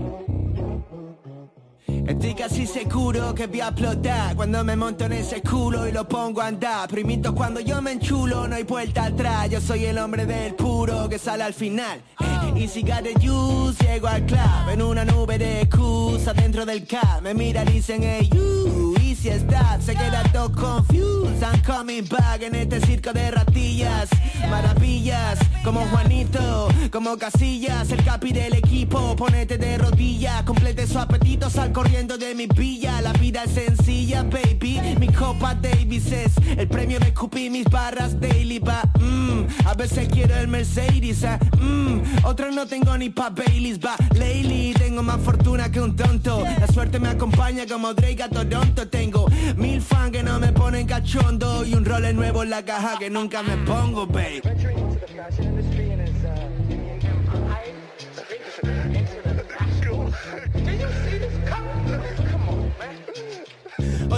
[2.06, 6.06] Estoy casi seguro que voy a explotar Cuando me monto en ese culo y lo
[6.06, 6.90] pongo a andar.
[6.90, 9.48] Primito, cuando yo me enchulo no hay vuelta atrás.
[9.48, 12.02] Yo soy el hombre del puro que sale al final.
[12.18, 12.52] Ah.
[12.54, 14.68] Y si got juice, llego al club.
[14.72, 19.28] En una nube de excusa dentro del car Me mira, y dicen hey you si
[19.28, 24.08] se queda todo confused I'm coming back en este circo de ratillas.
[24.48, 27.90] Maravillas como Juanito Como Casillas.
[27.90, 30.42] El capi del equipo Ponete de rodillas.
[30.44, 33.02] Complete su apetito sal corriendo de mi villa.
[33.02, 34.80] La vida es sencilla baby.
[34.98, 36.98] Mi copa Davis es el premio.
[36.98, 42.54] De escupir mis barras daily va mm, A veces quiero el Mercedes ah, mm, Otras
[42.54, 43.96] no tengo ni pa' Baileys va.
[44.14, 46.44] Lately tengo más fortuna que un tonto.
[46.58, 48.88] La suerte me acompaña como Drake a Toronto.
[48.88, 51.64] Tengo mil fans que no me ponen cachondo.
[51.64, 54.42] Y un role nuevo en la caja que nunca me pongo babe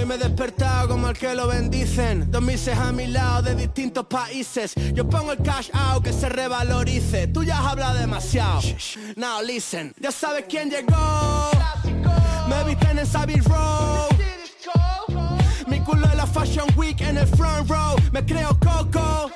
[0.03, 2.29] Hoy me he despertado como el que lo bendicen.
[2.29, 4.75] Dos mises a mi lado de distintos países.
[4.93, 7.29] Yo pongo el cash out que se revalorice.
[7.29, 8.63] Tú ya has hablado demasiado.
[9.15, 9.95] Now listen.
[10.01, 11.51] Ya sabes quién llegó.
[12.49, 14.09] Me visten en Savvy Row.
[15.69, 17.95] Mi culo en la Fashion Week en el front row.
[18.11, 19.31] Me creo coco.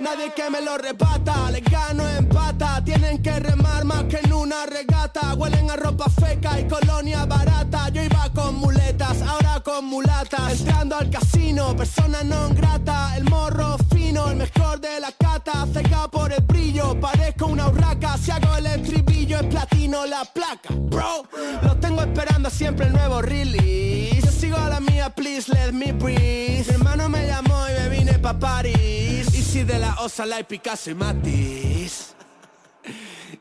[0.00, 2.82] Nadie que me lo rebata, le gano en pata.
[2.82, 4.23] Tienen que remar más que
[4.54, 7.88] una regata Huelen a ropa feca y colonia barata.
[7.88, 10.60] Yo iba con muletas, ahora con mulatas.
[10.60, 13.16] Entrando al casino, persona non grata.
[13.16, 15.66] El morro fino, el mejor de la cata.
[15.72, 18.16] Cega por el brillo, parezco una urraca.
[18.16, 20.68] Si hago el estribillo es platino la placa.
[20.70, 21.24] Bro,
[21.62, 24.20] lo tengo esperando siempre el nuevo release.
[24.22, 26.66] Yo sigo a la mía, please let me breathe.
[26.68, 29.34] Mi hermano me llamó y me vine pa' París.
[29.34, 31.63] Y si de la osa la hay Picasso y Matisse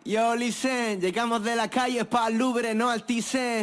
[0.06, 3.06] Yo, listen, llegamos de la calle pa' Louvre, no al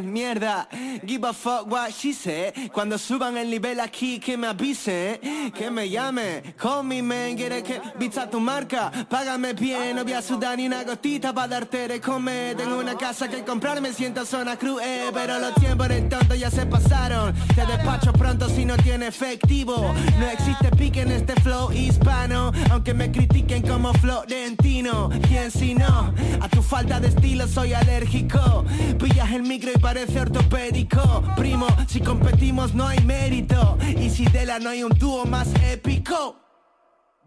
[0.05, 0.67] mierda.
[1.05, 2.55] Give a fuck what she said.
[2.73, 5.21] Cuando suban el nivel aquí, que me avisen
[5.53, 8.91] Que me llame, call me man Quiere que vista tu marca.
[9.11, 12.57] Págame bien, no voy a sudar ni una gotita Pa' darte de comer.
[12.57, 16.35] Tengo una casa que comprar, me siento zona cruz eh, Pero los tiempos del tonto
[16.35, 17.35] ya se pasaron.
[17.55, 19.93] Te despacho pronto si no tiene efectivo.
[20.19, 25.11] No existe pique en este flow hispano Aunque me critiquen como florentino.
[25.29, 26.15] ¿Quién si no?
[26.41, 28.65] A tu falta de estilo soy alérgico
[28.99, 34.47] Pillas el micro y parece ortopédico Primo, si competimos no hay mérito Y si de
[34.47, 36.37] la no hay un dúo más épico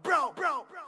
[0.02, 0.84] Bro, bro, bro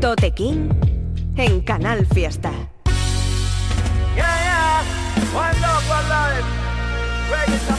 [0.00, 0.68] Tote King
[1.36, 2.52] en Canal Fiesta.
[4.14, 4.82] Yeah, yeah.
[5.32, 7.73] One love, one life.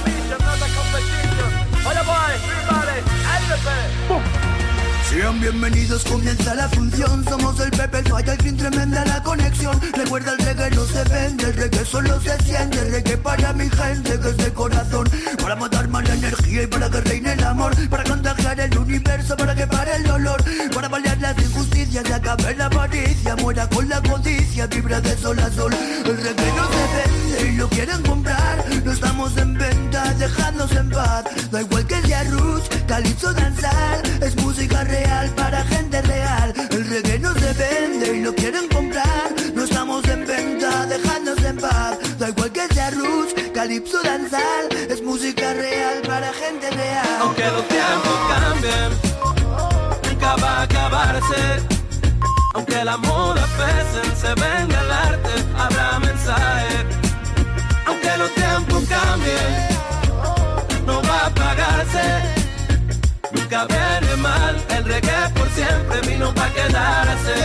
[5.15, 7.23] Sean bienvenidos, comienza la función.
[7.23, 9.79] Somos el Pepe, el Falla, el fin tremenda la conexión.
[9.93, 12.79] Recuerda el reggae no se vende, el reggae solo se siente.
[12.79, 15.09] El reggae para mi gente que es de corazón.
[15.41, 17.73] Para matar más la energía y para que reine el amor.
[17.87, 20.43] Para contagiar el universo, para que pare el dolor.
[20.73, 23.37] Para paliar las injusticias y acabar la avaricia.
[23.37, 25.73] Muera con la codicia, vibra de sol a sol.
[26.03, 28.65] El reggae no se vende y lo quieren comprar.
[28.83, 31.23] No estamos en venta, dejadnos en paz.
[31.51, 34.01] Da igual que sea roots, calipso danzar.
[34.21, 35.04] Es música real
[35.35, 36.53] para gente real.
[36.71, 39.33] El reggae no se vende y lo quieren comprar.
[39.53, 41.97] No estamos en venta, dejadnos en paz.
[42.19, 47.17] Da igual que sea roots, calipso danzar Es música real para gente real.
[47.21, 48.89] Aunque los tiempos cambien
[50.09, 51.43] Nunca va a acabarse.
[52.53, 56.85] Aunque la moda pese, se venga el arte Habrá mensaje.
[57.85, 62.34] Aunque los tiempos cambien No va a apagarse
[63.45, 67.35] Nunca viene mal, el reggae por siempre vino pa' quedarse.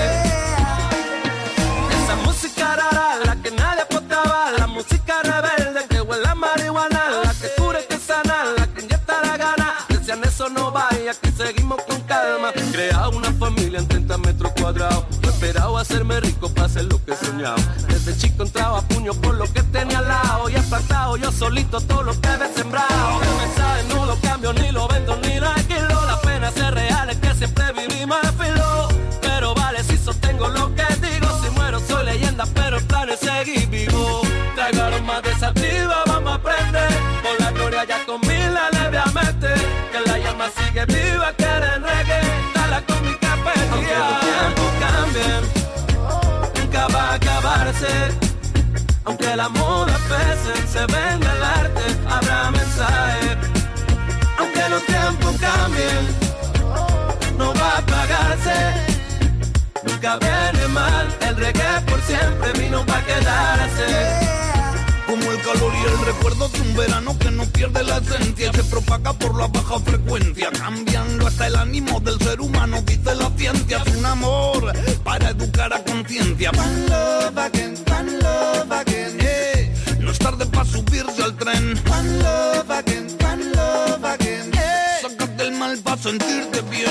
[1.92, 7.34] Esa música rara, la que nadie apostaba, la música rebelde que huele a marihuana, la
[7.34, 9.74] que cura y que sana, la que inyecta la gana.
[9.90, 12.50] Decían eso no va y aquí seguimos con calma.
[12.72, 15.19] Crea una familia en 30 metros cuadrados.
[15.40, 17.56] No esperaba hacerme rico para hacer lo que soñaba.
[17.88, 21.80] Desde chico entraba puño por lo que tenía al lado y he plantado yo solito
[21.80, 23.22] todo lo que he sembrado.
[23.22, 26.04] El mensaje no lo cambio ni lo vendo ni lo alquilo.
[26.04, 28.88] La pena ser real es que siempre vivimos a filo.
[29.22, 30.69] Pero vale si sostengo lo
[49.04, 53.38] Aunque la moda pese, se venda el arte, habrá mensaje.
[54.38, 56.06] Aunque los tiempos cambien,
[57.38, 58.58] no va a apagarse.
[59.82, 64.49] Nunca viene mal, el reggae por siempre vino pa' quedarse.
[65.10, 68.62] Como el calor y el recuerdo de un verano que no pierde la esencia se
[68.62, 73.82] propaga por la baja frecuencia, cambiando hasta el ánimo del ser humano, dice la ciencia,
[73.84, 76.50] es un amor para educar a conciencia.
[76.50, 79.18] One love again, one love again.
[79.98, 81.74] No es tarde para subirse al tren.
[81.90, 84.52] One love again, one love again.
[85.02, 86.86] Sácate el mal para sentirte bien.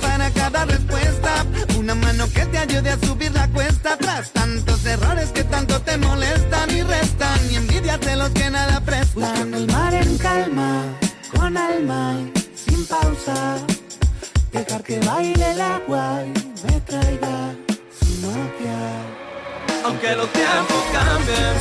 [0.00, 1.44] Para cada respuesta.
[1.78, 3.96] Una mano que te ayude a subir la cuesta.
[3.96, 7.38] Tras tantos errores que tanto te molestan y restan.
[7.50, 9.14] Y envidia de los que nada prestan.
[9.14, 10.82] Buscando el mar en calma,
[11.34, 13.58] con alma y sin pausa.
[14.52, 17.54] Dejar que baile el agua y me traiga
[17.98, 18.80] su magia.
[19.84, 21.54] Aunque los tiempos cambien,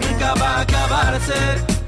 [0.00, 1.80] nunca va a acabarse.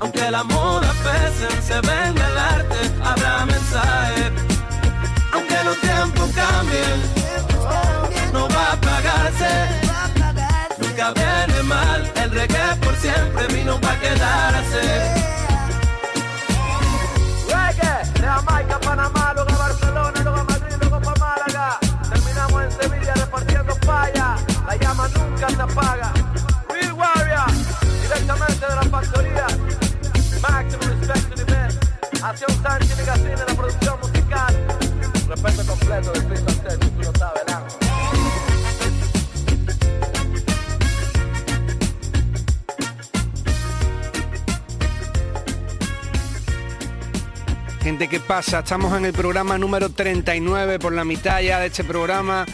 [0.00, 4.47] Aunque la moda pese, se venga el arte, habrá mensaje.
[5.32, 7.02] Aunque los tiempos cambien,
[8.32, 9.52] no va a apagarse.
[10.78, 14.82] Nunca viene mal, el reggae por siempre vino pa' quedarse.
[17.48, 21.78] Reggae, de Jamaica, Panamá, luego a Barcelona, luego a Madrid, luego pa' Málaga.
[22.10, 24.36] Terminamos en Sevilla repartiendo falla,
[24.66, 26.12] la llama nunca se apaga.
[26.68, 27.50] Real Warrior,
[28.02, 29.46] directamente de la factoría.
[30.40, 31.78] Maximum respect to the men.
[32.22, 34.57] Acción Sánchez en la producción musical.
[35.28, 36.58] Respeto completo de tú.
[47.82, 48.60] Gente, ¿qué pasa?
[48.60, 52.46] Estamos en el programa número 39 por la mitad ya de este programa.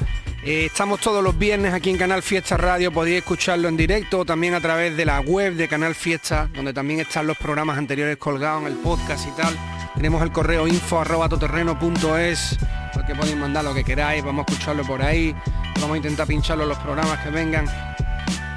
[0.45, 4.25] Eh, estamos todos los viernes aquí en Canal Fiesta Radio, podéis escucharlo en directo o
[4.25, 8.17] también a través de la web de Canal Fiesta, donde también están los programas anteriores
[8.17, 9.74] colgados en el podcast y tal.
[9.95, 15.03] Tenemos el correo info arroba porque podéis mandar lo que queráis, vamos a escucharlo por
[15.03, 15.35] ahí,
[15.81, 17.67] vamos a intentar pincharlo en los programas que vengan.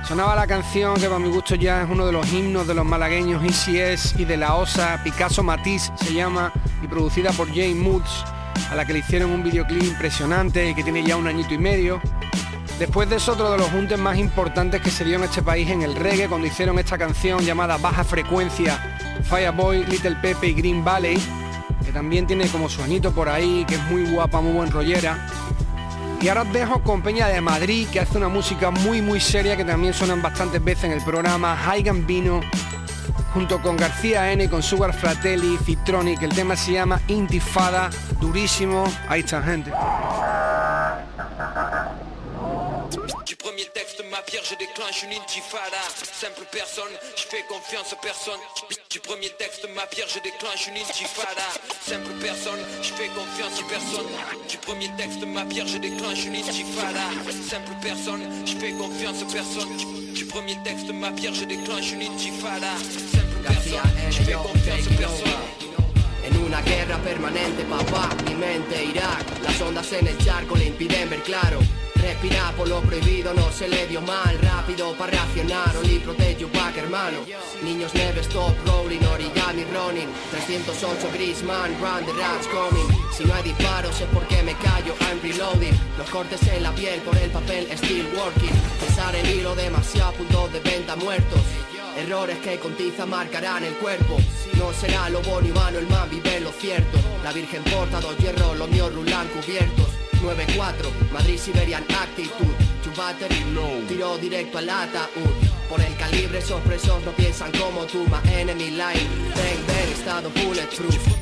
[0.08, 2.86] Sonaba la canción que para mi gusto ya es uno de los himnos de los
[2.86, 8.24] malagueños ECS y de la OSA, Picasso Matiz se llama, y producida por Jane Moods,
[8.72, 11.58] a la que le hicieron un videoclip impresionante y que tiene ya un añito y
[11.58, 12.00] medio.
[12.80, 15.70] Después de eso, otro de los juntes más importantes que se dio en este país
[15.70, 18.98] en el reggae, cuando hicieron esta canción llamada Baja Frecuencia,
[19.30, 21.18] Fireboy, Little Pepe y Green Valley,
[21.86, 25.28] que también tiene como su añito por ahí, que es muy guapa, muy buen rollera.
[26.22, 29.56] Y ahora os dejo con Peña de Madrid, que hace una música muy muy seria
[29.56, 32.42] que también suenan bastantes veces en el programa, High Gambino,
[33.34, 39.20] junto con García N, con Sugar Fratelli, Fitronic, el tema se llama Intifada, durísimo, ahí
[39.20, 39.72] está gente.
[48.98, 51.46] Du premier texte ma pierre je déclenche une intifada.
[51.86, 54.08] Simple personne, je fais confiance à personne.
[54.50, 57.06] Du premier texte ma pierre je déclenche une intifada.
[57.48, 59.70] Simple personne, je fais confiance à personne.
[60.16, 62.74] Du premier texte ma pierre je déclenche une intifada.
[63.14, 65.42] Simple personne, je fais confiance à personne.
[66.26, 71.08] En una guerra permanente, papá, mi mente Irak Las ondas en el charco le impiden
[71.08, 71.60] ver claro
[72.02, 74.38] Respirar por lo prohibido no se le dio mal.
[74.42, 77.20] Rápido para reaccionar, Oli protege back hermano.
[77.64, 80.08] Niños neve, stop rolling, origami running.
[80.32, 82.88] 308 Grisman, run the rats coming.
[83.12, 85.78] Si no hay disparos es porque me callo, I'm reloading.
[85.98, 88.56] Los cortes en la piel por el papel, still working.
[88.80, 91.42] Pesar el hilo demasiado, puntos de venta muertos.
[91.98, 94.18] Errores que con tiza marcarán el cuerpo.
[94.54, 97.00] No será lo bueno y humano, el man vive lo cierto.
[97.24, 103.44] La virgen porta dos hierros, los míos rulan cubiertos 9-4, Madrid Siberian Actitude To battery
[103.54, 105.34] low, tiro directo al ataúd
[105.70, 110.30] Por el calibre esos presos no piensan como tú My enemy line, bang bang, estado
[110.30, 111.18] bulletproof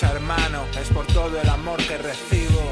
[0.00, 2.62] Escucha hermano, es por todo el amor que recibo.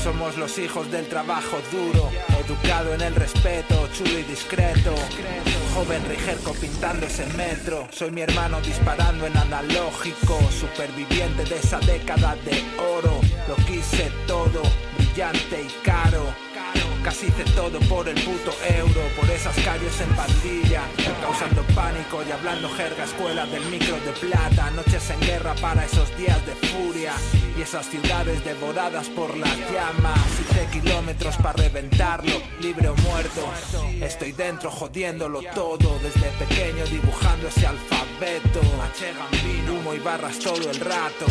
[0.00, 2.08] Somos los hijos del trabajo duro,
[2.38, 4.94] educado en el respeto, chulo y discreto.
[5.74, 7.88] Joven rijerco pintando ese metro.
[7.90, 13.20] Soy mi hermano disparando en analógico, superviviente de esa década de oro.
[13.48, 14.62] Lo quise todo,
[14.96, 16.32] brillante y caro.
[17.02, 20.82] Casi hice todo por el puto euro, por esas calles en pandilla,
[21.20, 26.16] causando pánico y hablando jerga, escuela del micro de plata, noches en guerra para esos
[26.16, 27.12] días de furia
[27.58, 30.20] y esas ciudades devoradas por las llamas.
[30.40, 33.52] Hice kilómetros para reventarlo, libre o muerto.
[34.00, 38.60] Estoy dentro jodiéndolo todo, desde pequeño dibujando ese alfabeto.
[39.70, 41.26] Humo y barras todo el rato.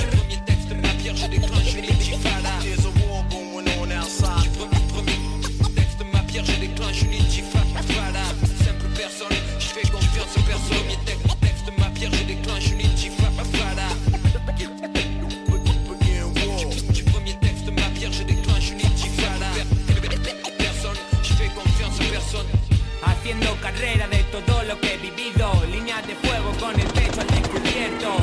[23.31, 25.49] Haciendo carrera de todo lo que he vivido.
[25.71, 28.17] Líneas de fuego con el techo al descubierto.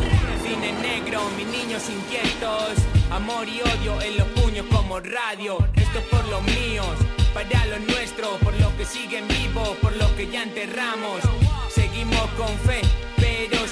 [0.45, 2.75] Cine negro, mis niños inquietos
[3.11, 5.67] Amor y odio en los puños como radio.
[5.77, 6.95] Esto es por los míos,
[7.33, 11.23] para los nuestros Por los que siguen vivos, por los que ya enterramos.
[11.71, 12.83] Seguimos con fe,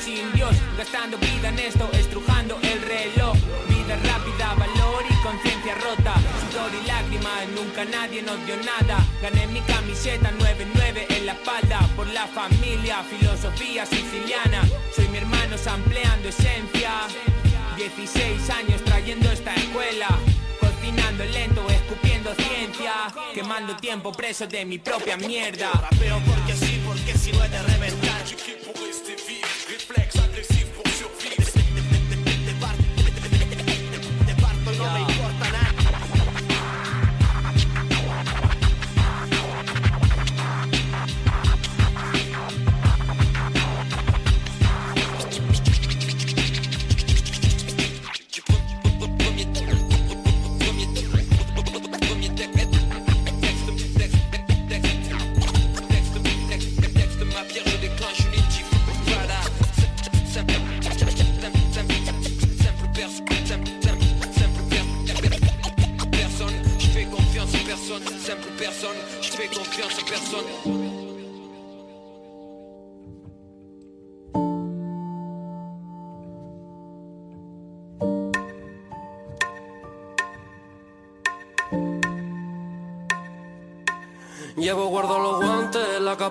[0.06, 3.34] sin Dios Gastando vida en esto, estrujando el reloj.
[3.68, 6.14] Vida rápida, valor y conciencia rota.
[6.42, 9.04] Sudor y lágrimas, nunca nadie nos dio nada.
[9.20, 14.62] Gané mi camiseta 9-9 en la espalda Por la familia, filosofía siciliana.
[14.94, 16.90] Soy mi hermano sampleando esencia.
[17.76, 20.08] 16 años trayendo esta escuela
[20.60, 22.92] Cocinando lento, escupiendo ciencia.
[23.34, 25.72] Quemando tiempo preso de mi propia mierda.
[25.72, 27.62] Rapeo porque sí, porque si no de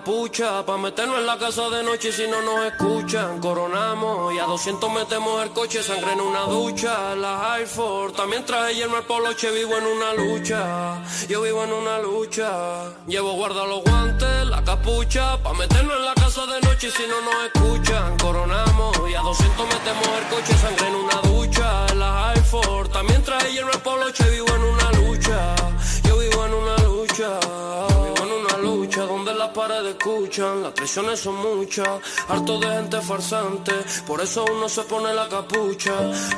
[0.05, 3.39] capucha, pa' meternos en la casa de noche si no nos escuchan.
[3.39, 7.13] Coronamos y a 200 metemos el coche, sangre en una ducha.
[7.57, 11.01] Air Force, también traje el poloche, vivo en una lucha.
[11.27, 12.93] Yo vivo en una lucha.
[13.07, 17.19] Llevo guardo los guantes, la capucha, pa' meternos en la casa de noche si no
[17.21, 18.15] nos escuchan.
[18.19, 22.31] Coronamos y a 200 metemos el coche, sangre en una ducha.
[22.31, 25.55] Air Force, también traje el poloche, vivo en una lucha.
[26.03, 28.04] Yo vivo en una lucha.
[29.67, 31.87] Paredes escuchan, las presiones son muchas,
[32.27, 33.73] harto de gente farsante,
[34.05, 35.93] por eso uno se pone la capucha,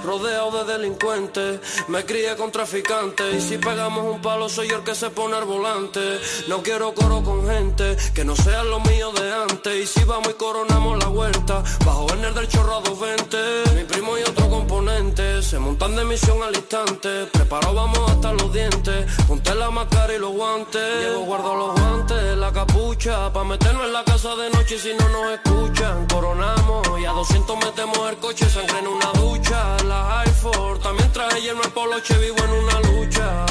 [0.06, 1.60] rodeado de delincuentes,
[1.90, 5.36] me crié con traficantes, y si pegamos un palo soy yo el que se pone
[5.36, 6.00] al volante,
[6.48, 10.30] no quiero coro con gente, que no sea lo mío de antes, y si vamos
[10.30, 15.42] y coronamos la vuelta, bajo el del chorro a 220, mi primo y otro componente,
[15.42, 20.18] se montan de misión al instante, preparo vamos hasta los dientes, ponte la máscara y
[20.18, 22.17] los guantes, llevo guardo los guantes,
[22.48, 27.04] la capucha, pa' meternos en la casa de noche si no nos escuchan, coronamos y
[27.04, 31.62] a 200 metemos el coche, sangre en una ducha, las Air Force, también traje yerno
[31.64, 33.46] el poloche, vivo en una lucha,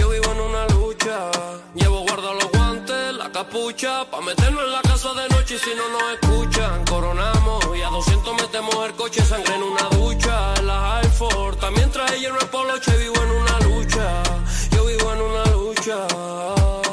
[0.00, 1.30] yo vivo en una lucha,
[1.74, 5.86] llevo guardo los guantes, la capucha, pa' meternos en la casa de noche si no
[5.94, 11.12] nos escuchan, coronamos y a 200 metemos el coche, sangre en una ducha, las Air
[11.12, 14.22] Force, también traje yerno el poloche, vivo en una lucha,
[14.70, 16.87] yo vivo en una lucha.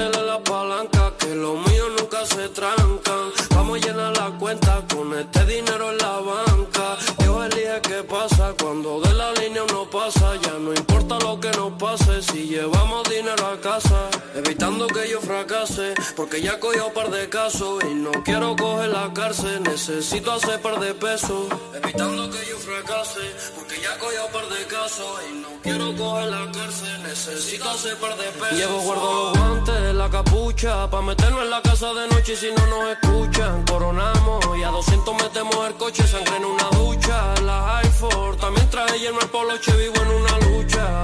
[0.00, 3.24] Métele la palanca que los míos nunca se trancan.
[3.50, 6.96] Vamos a llenar la cuenta con este dinero en la banca.
[7.18, 10.36] Dios elige qué pasa cuando de la línea uno pasa.
[10.36, 14.08] Ya no importa lo que nos pase si llevamos dinero a casa.
[14.34, 18.90] Evitando que yo fracase, porque ya cogido un par de casos y no quiero coger
[18.90, 19.62] la cárcel.
[19.62, 21.48] Necesito hacer par de pesos.
[21.82, 23.24] Evitando que yo fracase,
[23.56, 27.02] porque ya cogido un par de casos y no quiero coger la cárcel.
[27.04, 28.58] Necesito hacer par de pesos.
[28.58, 32.50] Llevo guardo los guantes, la capucha, pa' meternos en la casa de noche y si
[32.52, 37.34] no nos escuchan, coronamos y a 200 metemos el coche, sangre en una ducha,
[37.82, 41.02] Air Force, también traje yerno el poloche, vivo en una lucha,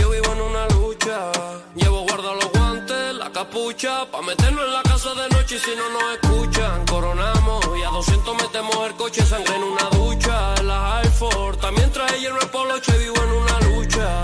[0.00, 1.30] yo vivo en una lucha,
[1.74, 5.58] llevo guardo los guantes, la capucha, pa' meternos Hacerlo en la casa de noche y
[5.58, 7.66] si no nos escuchan, coronamos.
[7.76, 10.54] Y a 200 metemos el coche, sangre en una ducha.
[10.60, 14.22] En la Hartford también trae hierro el poloche, vivo en una lucha.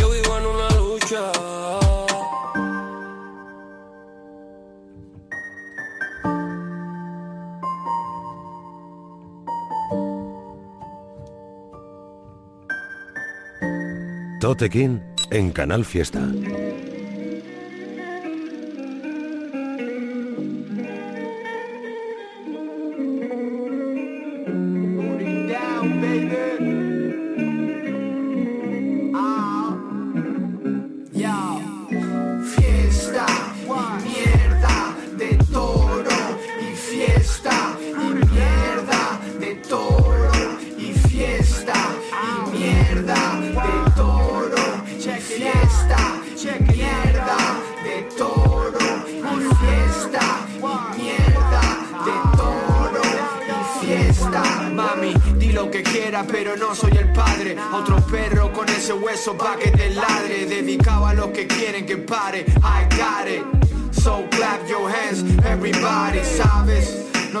[0.00, 1.32] Yo vivo en una lucha.
[14.40, 16.20] Totequín en Canal Fiesta.
[25.78, 26.87] Down, baby.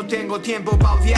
[0.08, 1.17] Tengo tiempo pa' odiarte.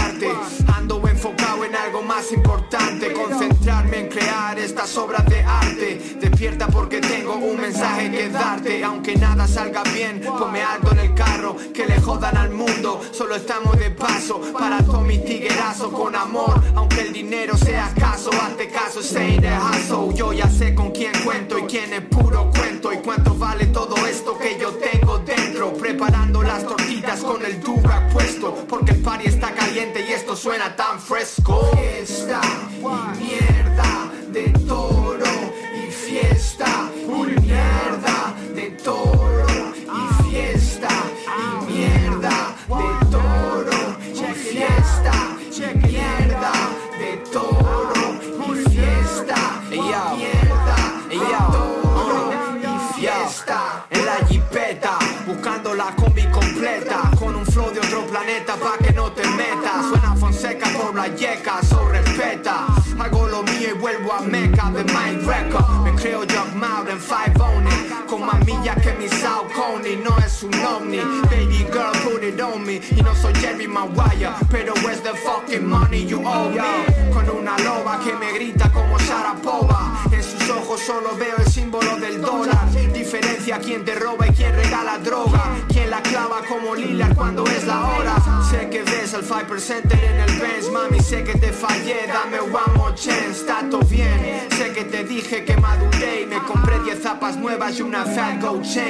[69.00, 69.96] Mi South Coney.
[69.96, 70.98] No es un ovni,
[71.30, 72.80] baby girl put it on me.
[72.96, 77.12] Y no soy Jerry Maguire, pero where's the fucking money you owe me?
[77.12, 80.04] Con una loba que me grita como Sharapova.
[80.12, 82.70] En sus ojos solo veo el símbolo del dólar.
[82.92, 85.42] Diferencia quién te roba y quién regala droga.
[85.68, 88.16] Quién la clava como Lillard cuando es la hora.
[88.50, 91.00] Sé que ves el 5% en el Benz, mami.
[91.00, 93.40] Sé que te fallé, dame one more chance.
[93.40, 94.48] Está todo bien.
[94.56, 98.40] Sé que te dije que maduré y me compré 10 zapas nuevas y una Fat
[98.40, 98.89] Gold Chain.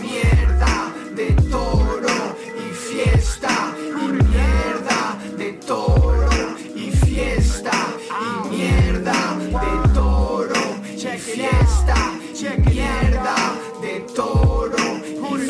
[0.00, 6.30] Mierda de toro y fiesta, mierda de toro
[6.74, 7.70] y fiesta,
[8.20, 10.64] y mierda de toro
[10.96, 12.12] y fiesta,
[12.72, 14.80] mierda de toro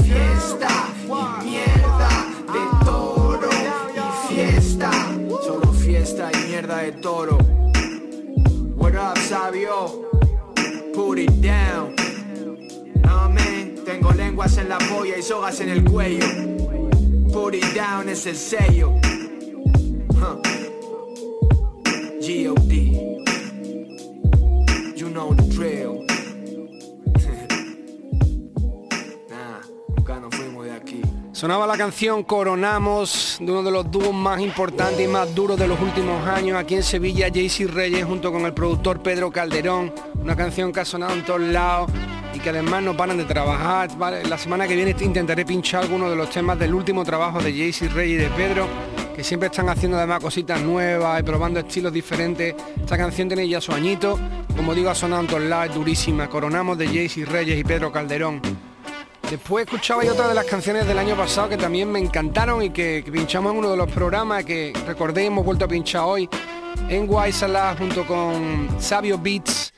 [0.00, 3.50] fiesta, y mierda de toro
[3.94, 4.90] y fiesta.
[5.42, 7.38] Solo fiesta y mierda de toro.
[8.76, 10.08] What up, Sabio?
[10.92, 11.99] Put it down.
[14.16, 16.26] Lenguas en la polla y sogas en el cuello.
[17.32, 18.92] Put it down es el sello.
[24.96, 26.06] You know the drill.
[31.32, 35.66] Sonaba la canción Coronamos de uno de los dúos más importantes y más duros de
[35.66, 40.36] los últimos años aquí en Sevilla, Jaycee Reyes junto con el productor Pedro Calderón, una
[40.36, 41.90] canción que ha sonado en todos lados
[42.34, 43.90] y que además no paran de trabajar.
[44.28, 47.88] La semana que viene intentaré pinchar algunos de los temas del último trabajo de Jaycee
[47.88, 48.68] Reyes y de Pedro,
[49.14, 52.54] que siempre están haciendo además cositas nuevas y probando estilos diferentes.
[52.80, 54.18] Esta canción tiene ya su añito,
[54.56, 56.28] como digo, ha sonado en todos lados, durísima.
[56.28, 58.40] Coronamos de Jaycee Reyes y Pedro Calderón.
[59.30, 62.70] Después escuchaba yo otra de las canciones del año pasado que también me encantaron y
[62.70, 66.28] que, pinchamos en uno de los programas que recordé hemos vuelto a pinchar hoy
[66.88, 69.69] en Guaysala junto con Sabio Beats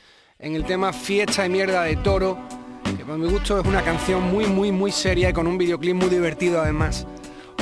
[0.42, 2.36] en el tema Fiesta de Mierda de Toro,
[2.96, 5.94] que por mi gusto es una canción muy muy muy seria y con un videoclip
[5.94, 7.06] muy divertido además.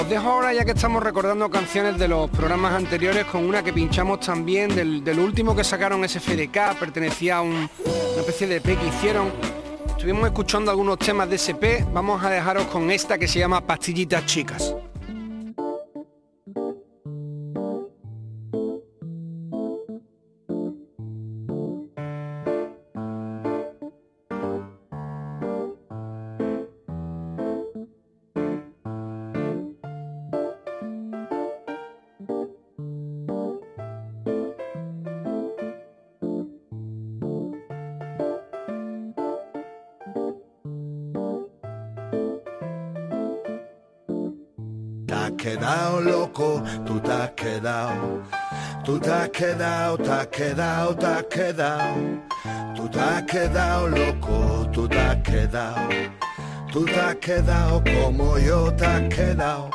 [0.01, 3.73] Os dejo ahora ya que estamos recordando canciones de los programas anteriores con una que
[3.73, 8.65] pinchamos también del, del último que sacaron SFDK, pertenecía a un- una especie de EP
[8.79, 9.31] que hicieron
[9.91, 14.25] Estuvimos escuchando algunos temas de SP, vamos a dejaros con esta que se llama Pastillitas
[14.25, 14.75] Chicas.
[46.01, 48.23] Loco, tú te has quedado.
[48.85, 51.95] Tú te has quedado, te has quedado, te has quedado.
[52.75, 55.89] Tú te has quedado loco, tú te has quedado.
[56.73, 59.71] Tú te has quedado como yo te has quedado.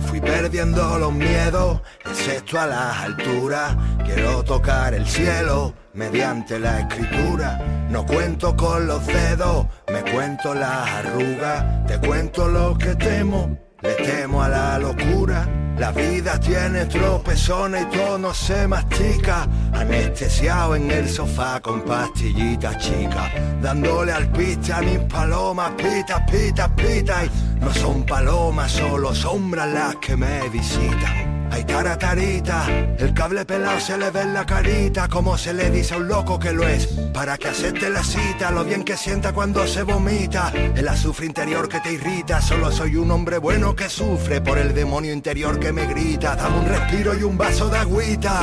[0.00, 3.76] Fui perdiendo los miedos, excepto a las alturas.
[4.04, 7.58] Quiero tocar el cielo mediante la escritura.
[7.88, 11.86] No cuento con los dedos, me cuento las arrugas.
[11.86, 15.46] Te cuento lo que temo, le temo a la locura.
[15.78, 19.46] La vida tiene tropezones y todo no se mastica.
[19.72, 23.30] Anestesiado en el sofá con pastillitas chicas.
[23.60, 27.24] Dándole al pista a mis palomas, pita, pita, pita.
[27.24, 27.30] Y
[27.60, 31.33] no son palomas, solo sombras las que me visitan.
[31.54, 32.66] Hay taratarita,
[32.98, 36.08] el cable pelado se le ve en la carita, como se le dice a un
[36.08, 39.84] loco que lo es, para que acepte la cita, lo bien que sienta cuando se
[39.84, 44.58] vomita, el azufre interior que te irrita, solo soy un hombre bueno que sufre por
[44.58, 48.40] el demonio interior que me grita, dame un respiro y un vaso de agüita,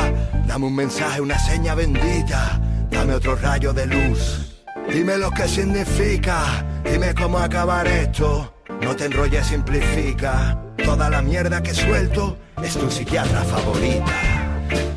[0.48, 4.56] dame un mensaje, una seña bendita, dame otro rayo de luz,
[4.90, 11.62] dime lo que significa, dime cómo acabar esto, no te enrolles, simplifica, toda la mierda
[11.62, 14.14] que suelto es tu psiquiatra favorita.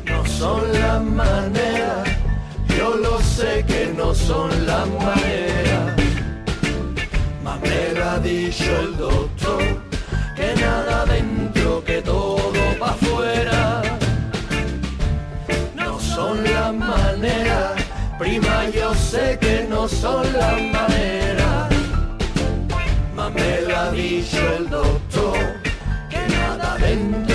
[0.05, 2.07] No son las maneras,
[2.77, 5.93] yo lo sé que no son las maneras.
[7.43, 9.63] Mas me lo ha dicho el doctor,
[10.35, 13.81] que nada dentro, que todo pa' afuera.
[15.75, 17.73] No son las maneras,
[18.19, 21.69] prima yo sé que no son las maneras.
[23.15, 25.37] Mas me lo ha dicho el doctor,
[26.09, 27.34] que nada dentro,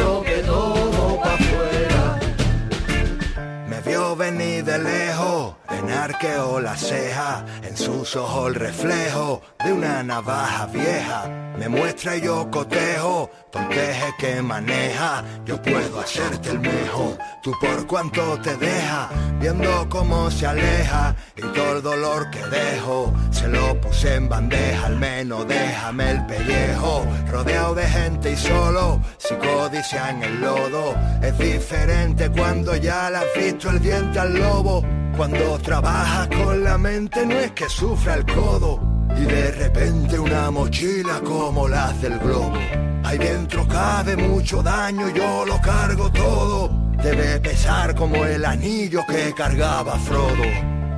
[6.04, 11.28] arqueo la ceja, en sus ojos el reflejo de una navaja vieja.
[11.58, 17.86] Me muestra y yo cotejo, tonteje que maneja, yo puedo hacerte el mejor, tú por
[17.86, 23.78] cuánto te deja, viendo cómo se aleja y todo el dolor que dejo, se lo
[23.78, 30.22] puse en bandeja, al menos déjame el pellejo, rodeado de gente y solo, psicodicia en
[30.22, 34.82] el lodo, es diferente cuando ya le has visto el diente al lobo,
[35.14, 40.50] cuando trabajas con la mente no es que sufra el codo, y de repente una
[40.50, 42.58] mochila como las del globo.
[43.04, 46.70] Ahí dentro cabe mucho daño, yo lo cargo todo.
[47.02, 50.44] Debe pesar como el anillo que cargaba Frodo.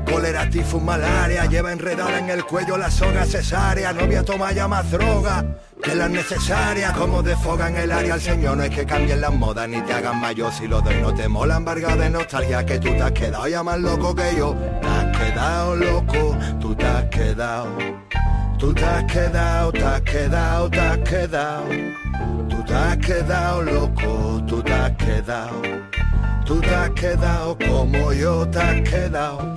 [0.04, 3.92] Cólera, tifus, malaria, lleva enredada en el cuello la soga cesárea.
[3.92, 5.44] No voy a tomar ya más droga
[5.82, 6.92] que las necesarias.
[6.92, 10.20] Como desfogan el área al señor, no es que cambien las modas ni te hagan
[10.20, 10.52] mayor.
[10.52, 13.62] Si lo doy no te mola, embargado de nostalgia que tú te has quedado ya
[13.62, 14.56] más loco que yo.
[15.23, 17.68] Quedado loco, tú te has quedado.
[18.59, 21.64] Tú te has quedado, te has quedado, te has quedado.
[22.51, 25.62] Tú te has quedado loco, tú te has quedado.
[26.45, 29.55] Tú te has quedado como yo te has quedado.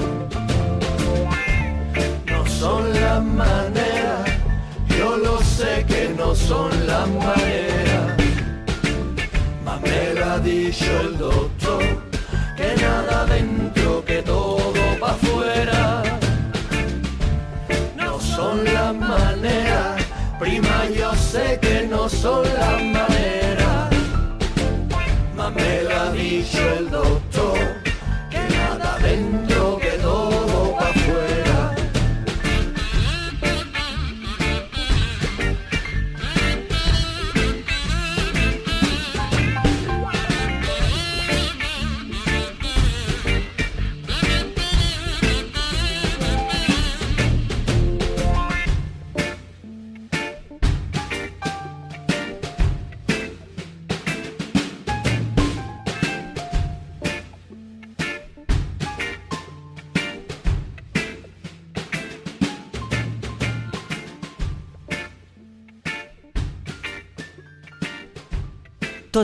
[2.28, 4.30] No son las maneras,
[4.88, 8.14] yo lo sé que no son las maneras.
[9.66, 11.84] Mas me lo ha dicho el doctor,
[12.56, 14.65] que nada dentro, que todo
[22.26, 22.95] que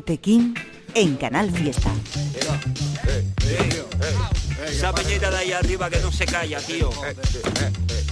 [0.03, 0.53] King
[0.93, 1.91] en Canal Fiesta.
[4.67, 6.89] Esa peñita de ahí arriba que no se calla, tío.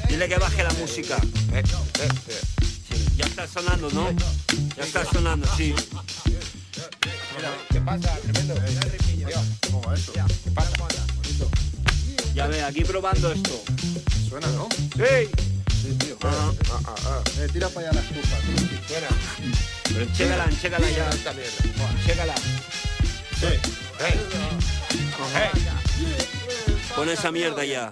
[0.07, 1.17] Dile que baje la música.
[2.89, 4.09] Sí, ya está sonando, ¿no?
[4.77, 5.73] Ya está sonando, sí.
[7.71, 8.17] ¿Qué pasa?
[8.21, 8.55] Tremendo.
[8.55, 10.71] ¿Qué pasa?
[12.33, 13.61] Ya ve, aquí probando esto.
[14.29, 14.69] Suena, ¿no?
[14.95, 15.29] Sí.
[15.81, 16.17] Sí, tío.
[16.23, 17.23] Ah, ah, ah.
[17.39, 18.79] Eh, tira para allá la estufa, tío.
[18.87, 19.07] Suena.
[19.89, 21.09] Pero enchécala, enchécala ya.
[21.09, 21.63] Esta mierda.
[21.99, 22.35] Enchécala.
[23.39, 23.47] Sí.
[23.99, 24.19] Hey.
[26.95, 27.91] Pon esa mierda ya.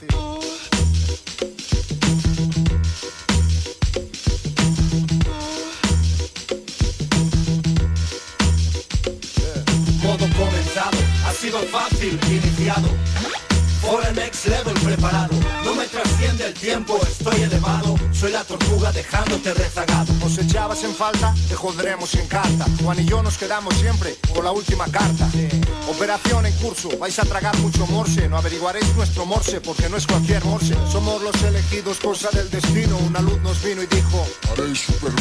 [10.03, 10.67] Modo come
[11.37, 13.06] sido fácil, iniciado.
[13.87, 15.33] For el next level preparado.
[15.63, 17.95] No me trasciende el tiempo, estoy elevado.
[18.11, 20.11] Soy la tortuga dejándote rezagado.
[20.25, 22.65] Os echabas en falta, te joderemos en carta.
[22.83, 25.29] Juan y yo nos quedamos siempre con la última carta.
[25.87, 28.27] Operación en curso, vais a tragar mucho morse.
[28.27, 30.75] No averiguaréis nuestro morse porque no es cualquier morse.
[30.91, 32.97] Somos los elegidos, cosa del destino.
[32.97, 35.13] Una luz nos vino y dijo Haréis super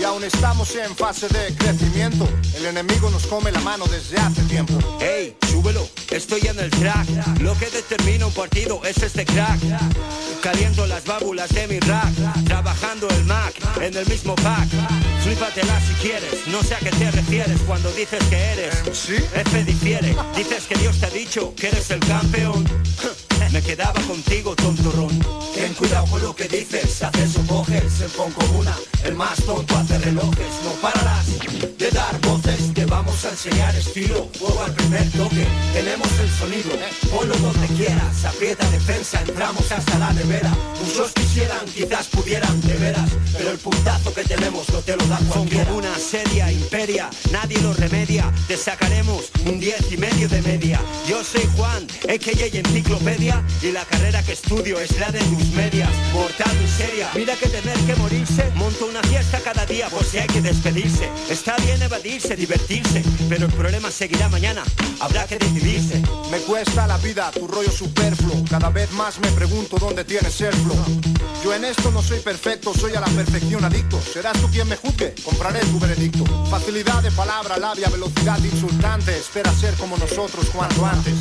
[0.00, 2.28] Y aún estamos en fase de crecimiento.
[2.56, 4.74] El enemigo nos come la mano desde hace tiempo.
[5.00, 7.06] Ey, súbelo, estoy en el track.
[7.40, 9.60] Lo que determina un partido es este crack.
[10.42, 12.12] Caliento las válvulas de mi rack.
[12.44, 14.68] Trabajando el Mac en el mismo pack.
[15.24, 18.74] Flípatela si quieres, no sé a qué te refieres Cuando dices que eres
[19.08, 22.62] F difiere, dices que Dios te ha dicho que eres el campeón
[23.54, 25.16] Me quedaba contigo, tontorrón.
[25.54, 29.76] Ten cuidado con lo que dices, haces o coges pon como una, el más tonto
[29.76, 31.26] hace relojes No pararás
[31.78, 35.44] de dar voces vamos a enseñar estilo, fuego al primer toque.
[35.72, 36.70] Tenemos el sonido,
[37.10, 38.24] ponlo donde quieras.
[38.24, 40.52] Aprieta defensa, entramos hasta la nevera.
[40.80, 45.18] Muchos quisieran, quizás pudieran, de veras Pero el puntazo que tenemos no te lo da
[45.28, 45.64] cualquiera.
[45.64, 48.32] Como una seria imperia, nadie lo remedia.
[48.46, 50.80] Te sacaremos un diez y medio de media.
[51.08, 52.46] Yo soy Juan, a.k.a.
[52.46, 55.90] enciclopedia Y la carrera que estudio es la de tus medias.
[56.12, 58.44] Mortal miseria, mira que tener que morirse.
[58.54, 61.08] Monto una fiesta cada día por si hay que despedirse.
[61.28, 62.83] Está bien evadirse, divertirse
[63.28, 64.62] Pero el problema seguirá mañana,
[65.00, 66.02] habrá que decidirse.
[66.30, 68.44] Me cuesta la vida, tu rollo superfluo.
[68.48, 70.76] Cada vez más me pregunto dónde tienes el flow.
[71.44, 74.00] Yo en esto no soy perfecto, soy a la perfección adicto.
[74.00, 76.24] Serás tú quien me juzgue, compraré tu veredicto.
[76.50, 79.18] Facilidad de palabra, labia, velocidad insultante.
[79.18, 81.14] Espera ser como nosotros cuanto antes.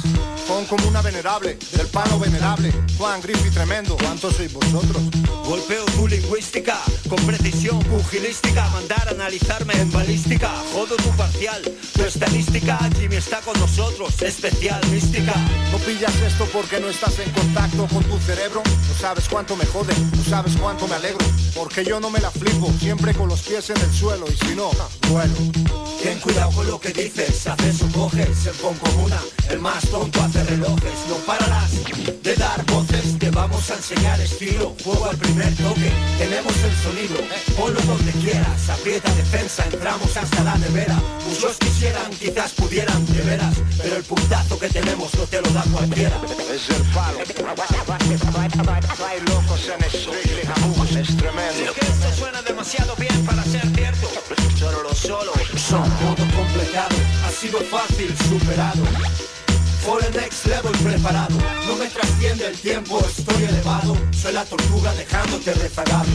[0.48, 2.72] Pon como una venerable, del palo venerable.
[2.98, 5.04] Juan Griffith tremendo, ¿cuántos sois vosotros?
[5.46, 8.70] Golpeo tu lingüística con precisión pugilística.
[8.70, 10.50] Mandar a analizarme en balística.
[10.72, 15.34] Jodo tu parcial, tu estadística Jimmy está con nosotros, especial mística.
[15.72, 18.62] No pillas esto porque no estás en contacto con tu cerebro.
[18.66, 21.26] No sabes cuánto me jode, no sabes cuánto me alegro.
[21.56, 24.26] Porque yo no me la flipo, siempre con los pies en el suelo.
[24.28, 24.72] Y si no,
[25.10, 25.34] bueno.
[26.02, 30.22] Ten cuidado con lo que dices, haces o coges El pon comuna, el más tonto
[30.22, 31.72] hace relojes No pararás
[32.22, 37.18] de dar voces vamos a enseñar estilo, fuego al primer toque Tenemos el sonido,
[37.58, 43.56] ponlo donde quieras Aprieta defensa, entramos hasta la nevera Muchos quisieran, quizás pudieran, de veras
[43.82, 46.20] Pero el puntazo que tenemos no te lo da cualquiera.
[46.54, 47.20] Es el palo
[49.08, 50.44] Hay locos en Strictly
[51.00, 51.64] es tremendo.
[51.64, 54.08] Es que esto suena demasiado bien para ser cierto.
[54.58, 54.84] Solo.
[54.84, 58.84] Los solos Son modo completado, ha sido fácil, superado
[59.86, 61.36] For the next level preparado.
[61.68, 63.98] No me trasciende el tiempo, estoy elevado.
[64.12, 66.10] Soy la tortuga dejándote rezagado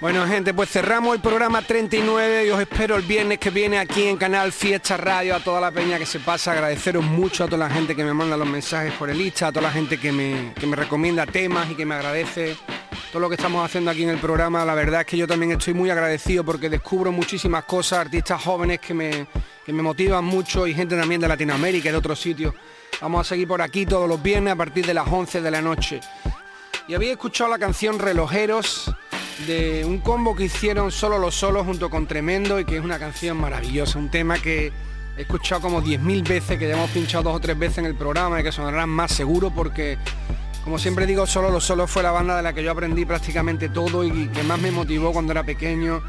[0.00, 4.04] Bueno gente, pues cerramos el programa 39 y os espero el viernes que viene aquí
[4.04, 7.68] en Canal Fiesta Radio a toda la peña que se pasa, agradeceros mucho a toda
[7.68, 10.12] la gente que me manda los mensajes por el Insta, a toda la gente que
[10.12, 12.56] me, que me recomienda temas y que me agradece
[13.12, 14.64] todo lo que estamos haciendo aquí en el programa.
[14.64, 18.80] La verdad es que yo también estoy muy agradecido porque descubro muchísimas cosas, artistas jóvenes
[18.80, 19.26] que me,
[19.64, 22.52] que me motivan mucho y gente también de Latinoamérica y de otros sitios.
[23.00, 25.62] Vamos a seguir por aquí todos los viernes a partir de las 11 de la
[25.62, 26.00] noche.
[26.86, 28.92] Y había escuchado la canción Relojeros
[29.46, 32.98] de un combo que hicieron solo los solos junto con Tremendo y que es una
[32.98, 34.72] canción maravillosa, un tema que
[35.16, 37.94] he escuchado como 10.000 veces, que ya hemos pinchado dos o tres veces en el
[37.94, 39.98] programa y que sonarán más seguro porque,
[40.62, 43.68] como siempre digo, solo los solos fue la banda de la que yo aprendí prácticamente
[43.68, 46.02] todo y que más me motivó cuando era pequeño.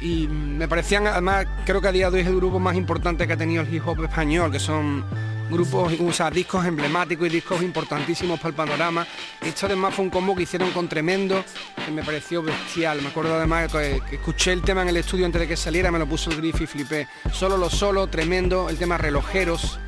[0.00, 3.26] Y me parecían, además, creo que a día de hoy es el grupo más importante
[3.26, 5.04] que ha tenido el hip hop español, que son
[5.50, 9.06] grupos, o sea, discos emblemáticos y discos importantísimos para el panorama.
[9.40, 11.44] Esto además fue un combo que hicieron con Tremendo,
[11.84, 13.02] que me pareció bestial.
[13.02, 15.98] Me acuerdo además que, escuché el tema en el estudio antes de que saliera, me
[15.98, 17.08] lo puso el Griff y flipé.
[17.32, 19.78] Solo lo solo, Tremendo, el tema Relojeros.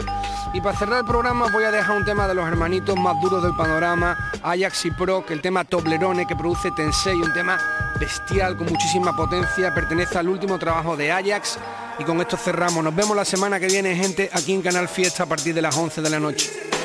[0.53, 3.43] Y para cerrar el programa voy a dejar un tema de los hermanitos más duros
[3.43, 7.59] del panorama, Ajax y Pro, que el tema Toblerone que produce Tensei, un tema
[8.01, 11.59] bestial con muchísima potencia, pertenece al último trabajo de Ajax.
[11.99, 12.85] Y con esto cerramos.
[12.85, 15.77] Nos vemos la semana que viene, gente, aquí en Canal Fiesta a partir de las
[15.77, 16.76] 11 de la noche.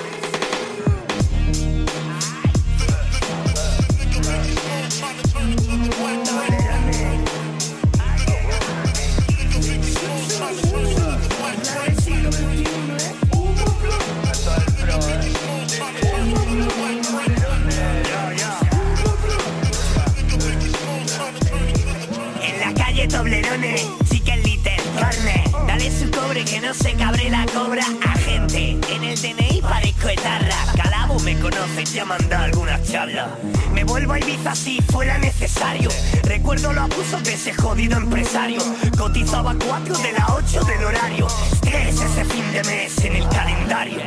[31.51, 33.29] Conoce y te ha mandado alguna charla.
[33.73, 35.89] Me vuelvo a Ibiza si fuera necesario.
[36.23, 38.61] Recuerdo los abusos de ese jodido empresario.
[38.97, 41.27] Cotizaba 4 de las 8 del horario.
[41.61, 43.99] Tres ese fin de mes en el calendario.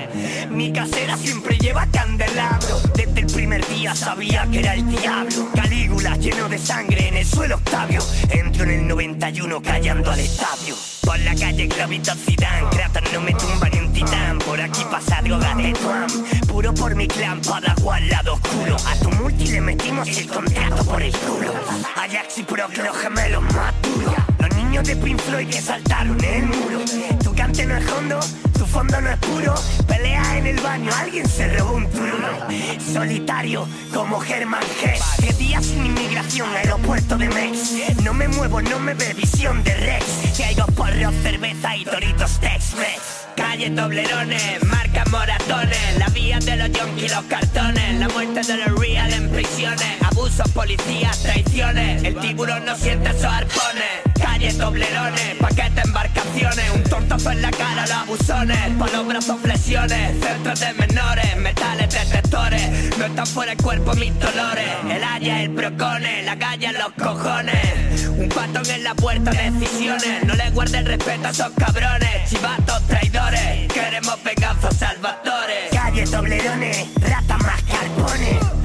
[0.51, 2.81] Mi casera siempre lleva candelabro.
[2.95, 5.51] Desde el primer día sabía que era el diablo.
[5.55, 8.03] Calígula lleno de sangre en el suelo Octavio.
[8.31, 10.94] Entro en el 91 callando al estadio.
[11.05, 14.39] Por la calle Globito Zidane, Kratos no me tumba ni un titán.
[14.39, 16.09] Por aquí pasa droga de Tuam.
[16.49, 18.77] Puro por mi clan, Padawan al lado oscuro.
[18.87, 21.53] A tu multi le metimos el contrato por el culo.
[21.97, 24.15] Ajax y Proc, los gemelos más duros.
[24.39, 26.81] Los niños de Pink Floyd que saltaron el muro.
[27.23, 28.21] Tu cante no es hondo,
[28.75, 29.55] fondo no es puro.
[29.87, 32.29] Pelea en el baño, alguien se robó un turno.
[32.93, 35.01] Solitario como Germán Hess.
[35.17, 38.03] Tres días sin inmigración, aeropuerto de Mex.
[38.03, 40.05] No me muevo, no me ve visión de Rex.
[40.37, 43.25] Caigo porro, cerveza y toritos Tex-Mex.
[43.37, 48.81] Calle Toblerones, marca moratones, la vía de los yonkis, los cartones, la muerte de los
[48.81, 54.14] real en prisiones, abusos, policías, traiciones, el tiburón no siente esos arpones,
[54.45, 60.61] calle Toblerones, paquete embarcaciones, un tortazo en la cara, los abusones, pa' brazos flexiones, centros
[60.61, 66.23] de menores, metales detectores, no están fuera el cuerpo mis dolores, el haya, el procone,
[66.25, 71.27] la calle los cojones, un patón en la puerta, decisiones, no le guarde el respeto
[71.27, 75.71] a esos cabrones, chivatos traidores, queremos venganza salvadores.
[75.73, 78.64] Calle Toblerones, rata más carpones.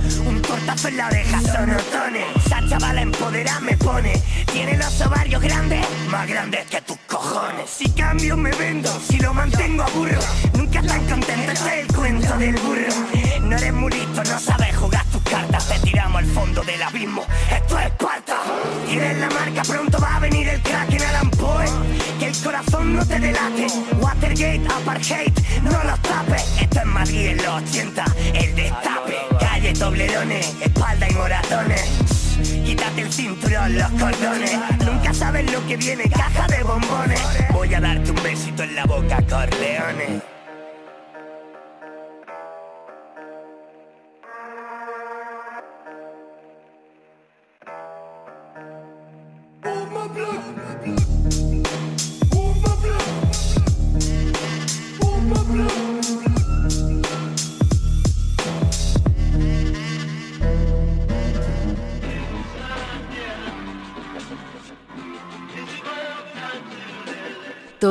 [0.49, 2.25] Un tortazo en la oreja son otones.
[2.43, 4.13] Esa chavala empoderada me pone.
[4.51, 7.69] Tiene los ovarios grandes, más grandes que tus cojones.
[7.69, 10.19] Si cambio me vendo, si lo mantengo a burro.
[10.55, 13.41] Nunca tan contento, este es el cuento del burro.
[13.41, 15.67] No eres muy listo, no sabes jugar cartas.
[15.67, 17.23] Te tiramos al fondo del abismo.
[17.51, 18.37] Esto es Esparta.
[18.87, 21.65] Tienes la marca, pronto va a venir el crack en Alan Poe.
[22.19, 23.67] Que el corazón no te delate.
[23.99, 26.45] Watergate, apartheid, no los tapes.
[26.59, 29.17] Esto es Madrid en los 80, el destape.
[29.39, 31.85] Calle Toblerones, espalda y moratones.
[32.65, 34.57] Quítate el cinturón, los cordones.
[34.85, 37.21] Nunca sabes lo que viene, caja de bombones.
[37.51, 40.38] Voy a darte un besito en la boca, Corleone.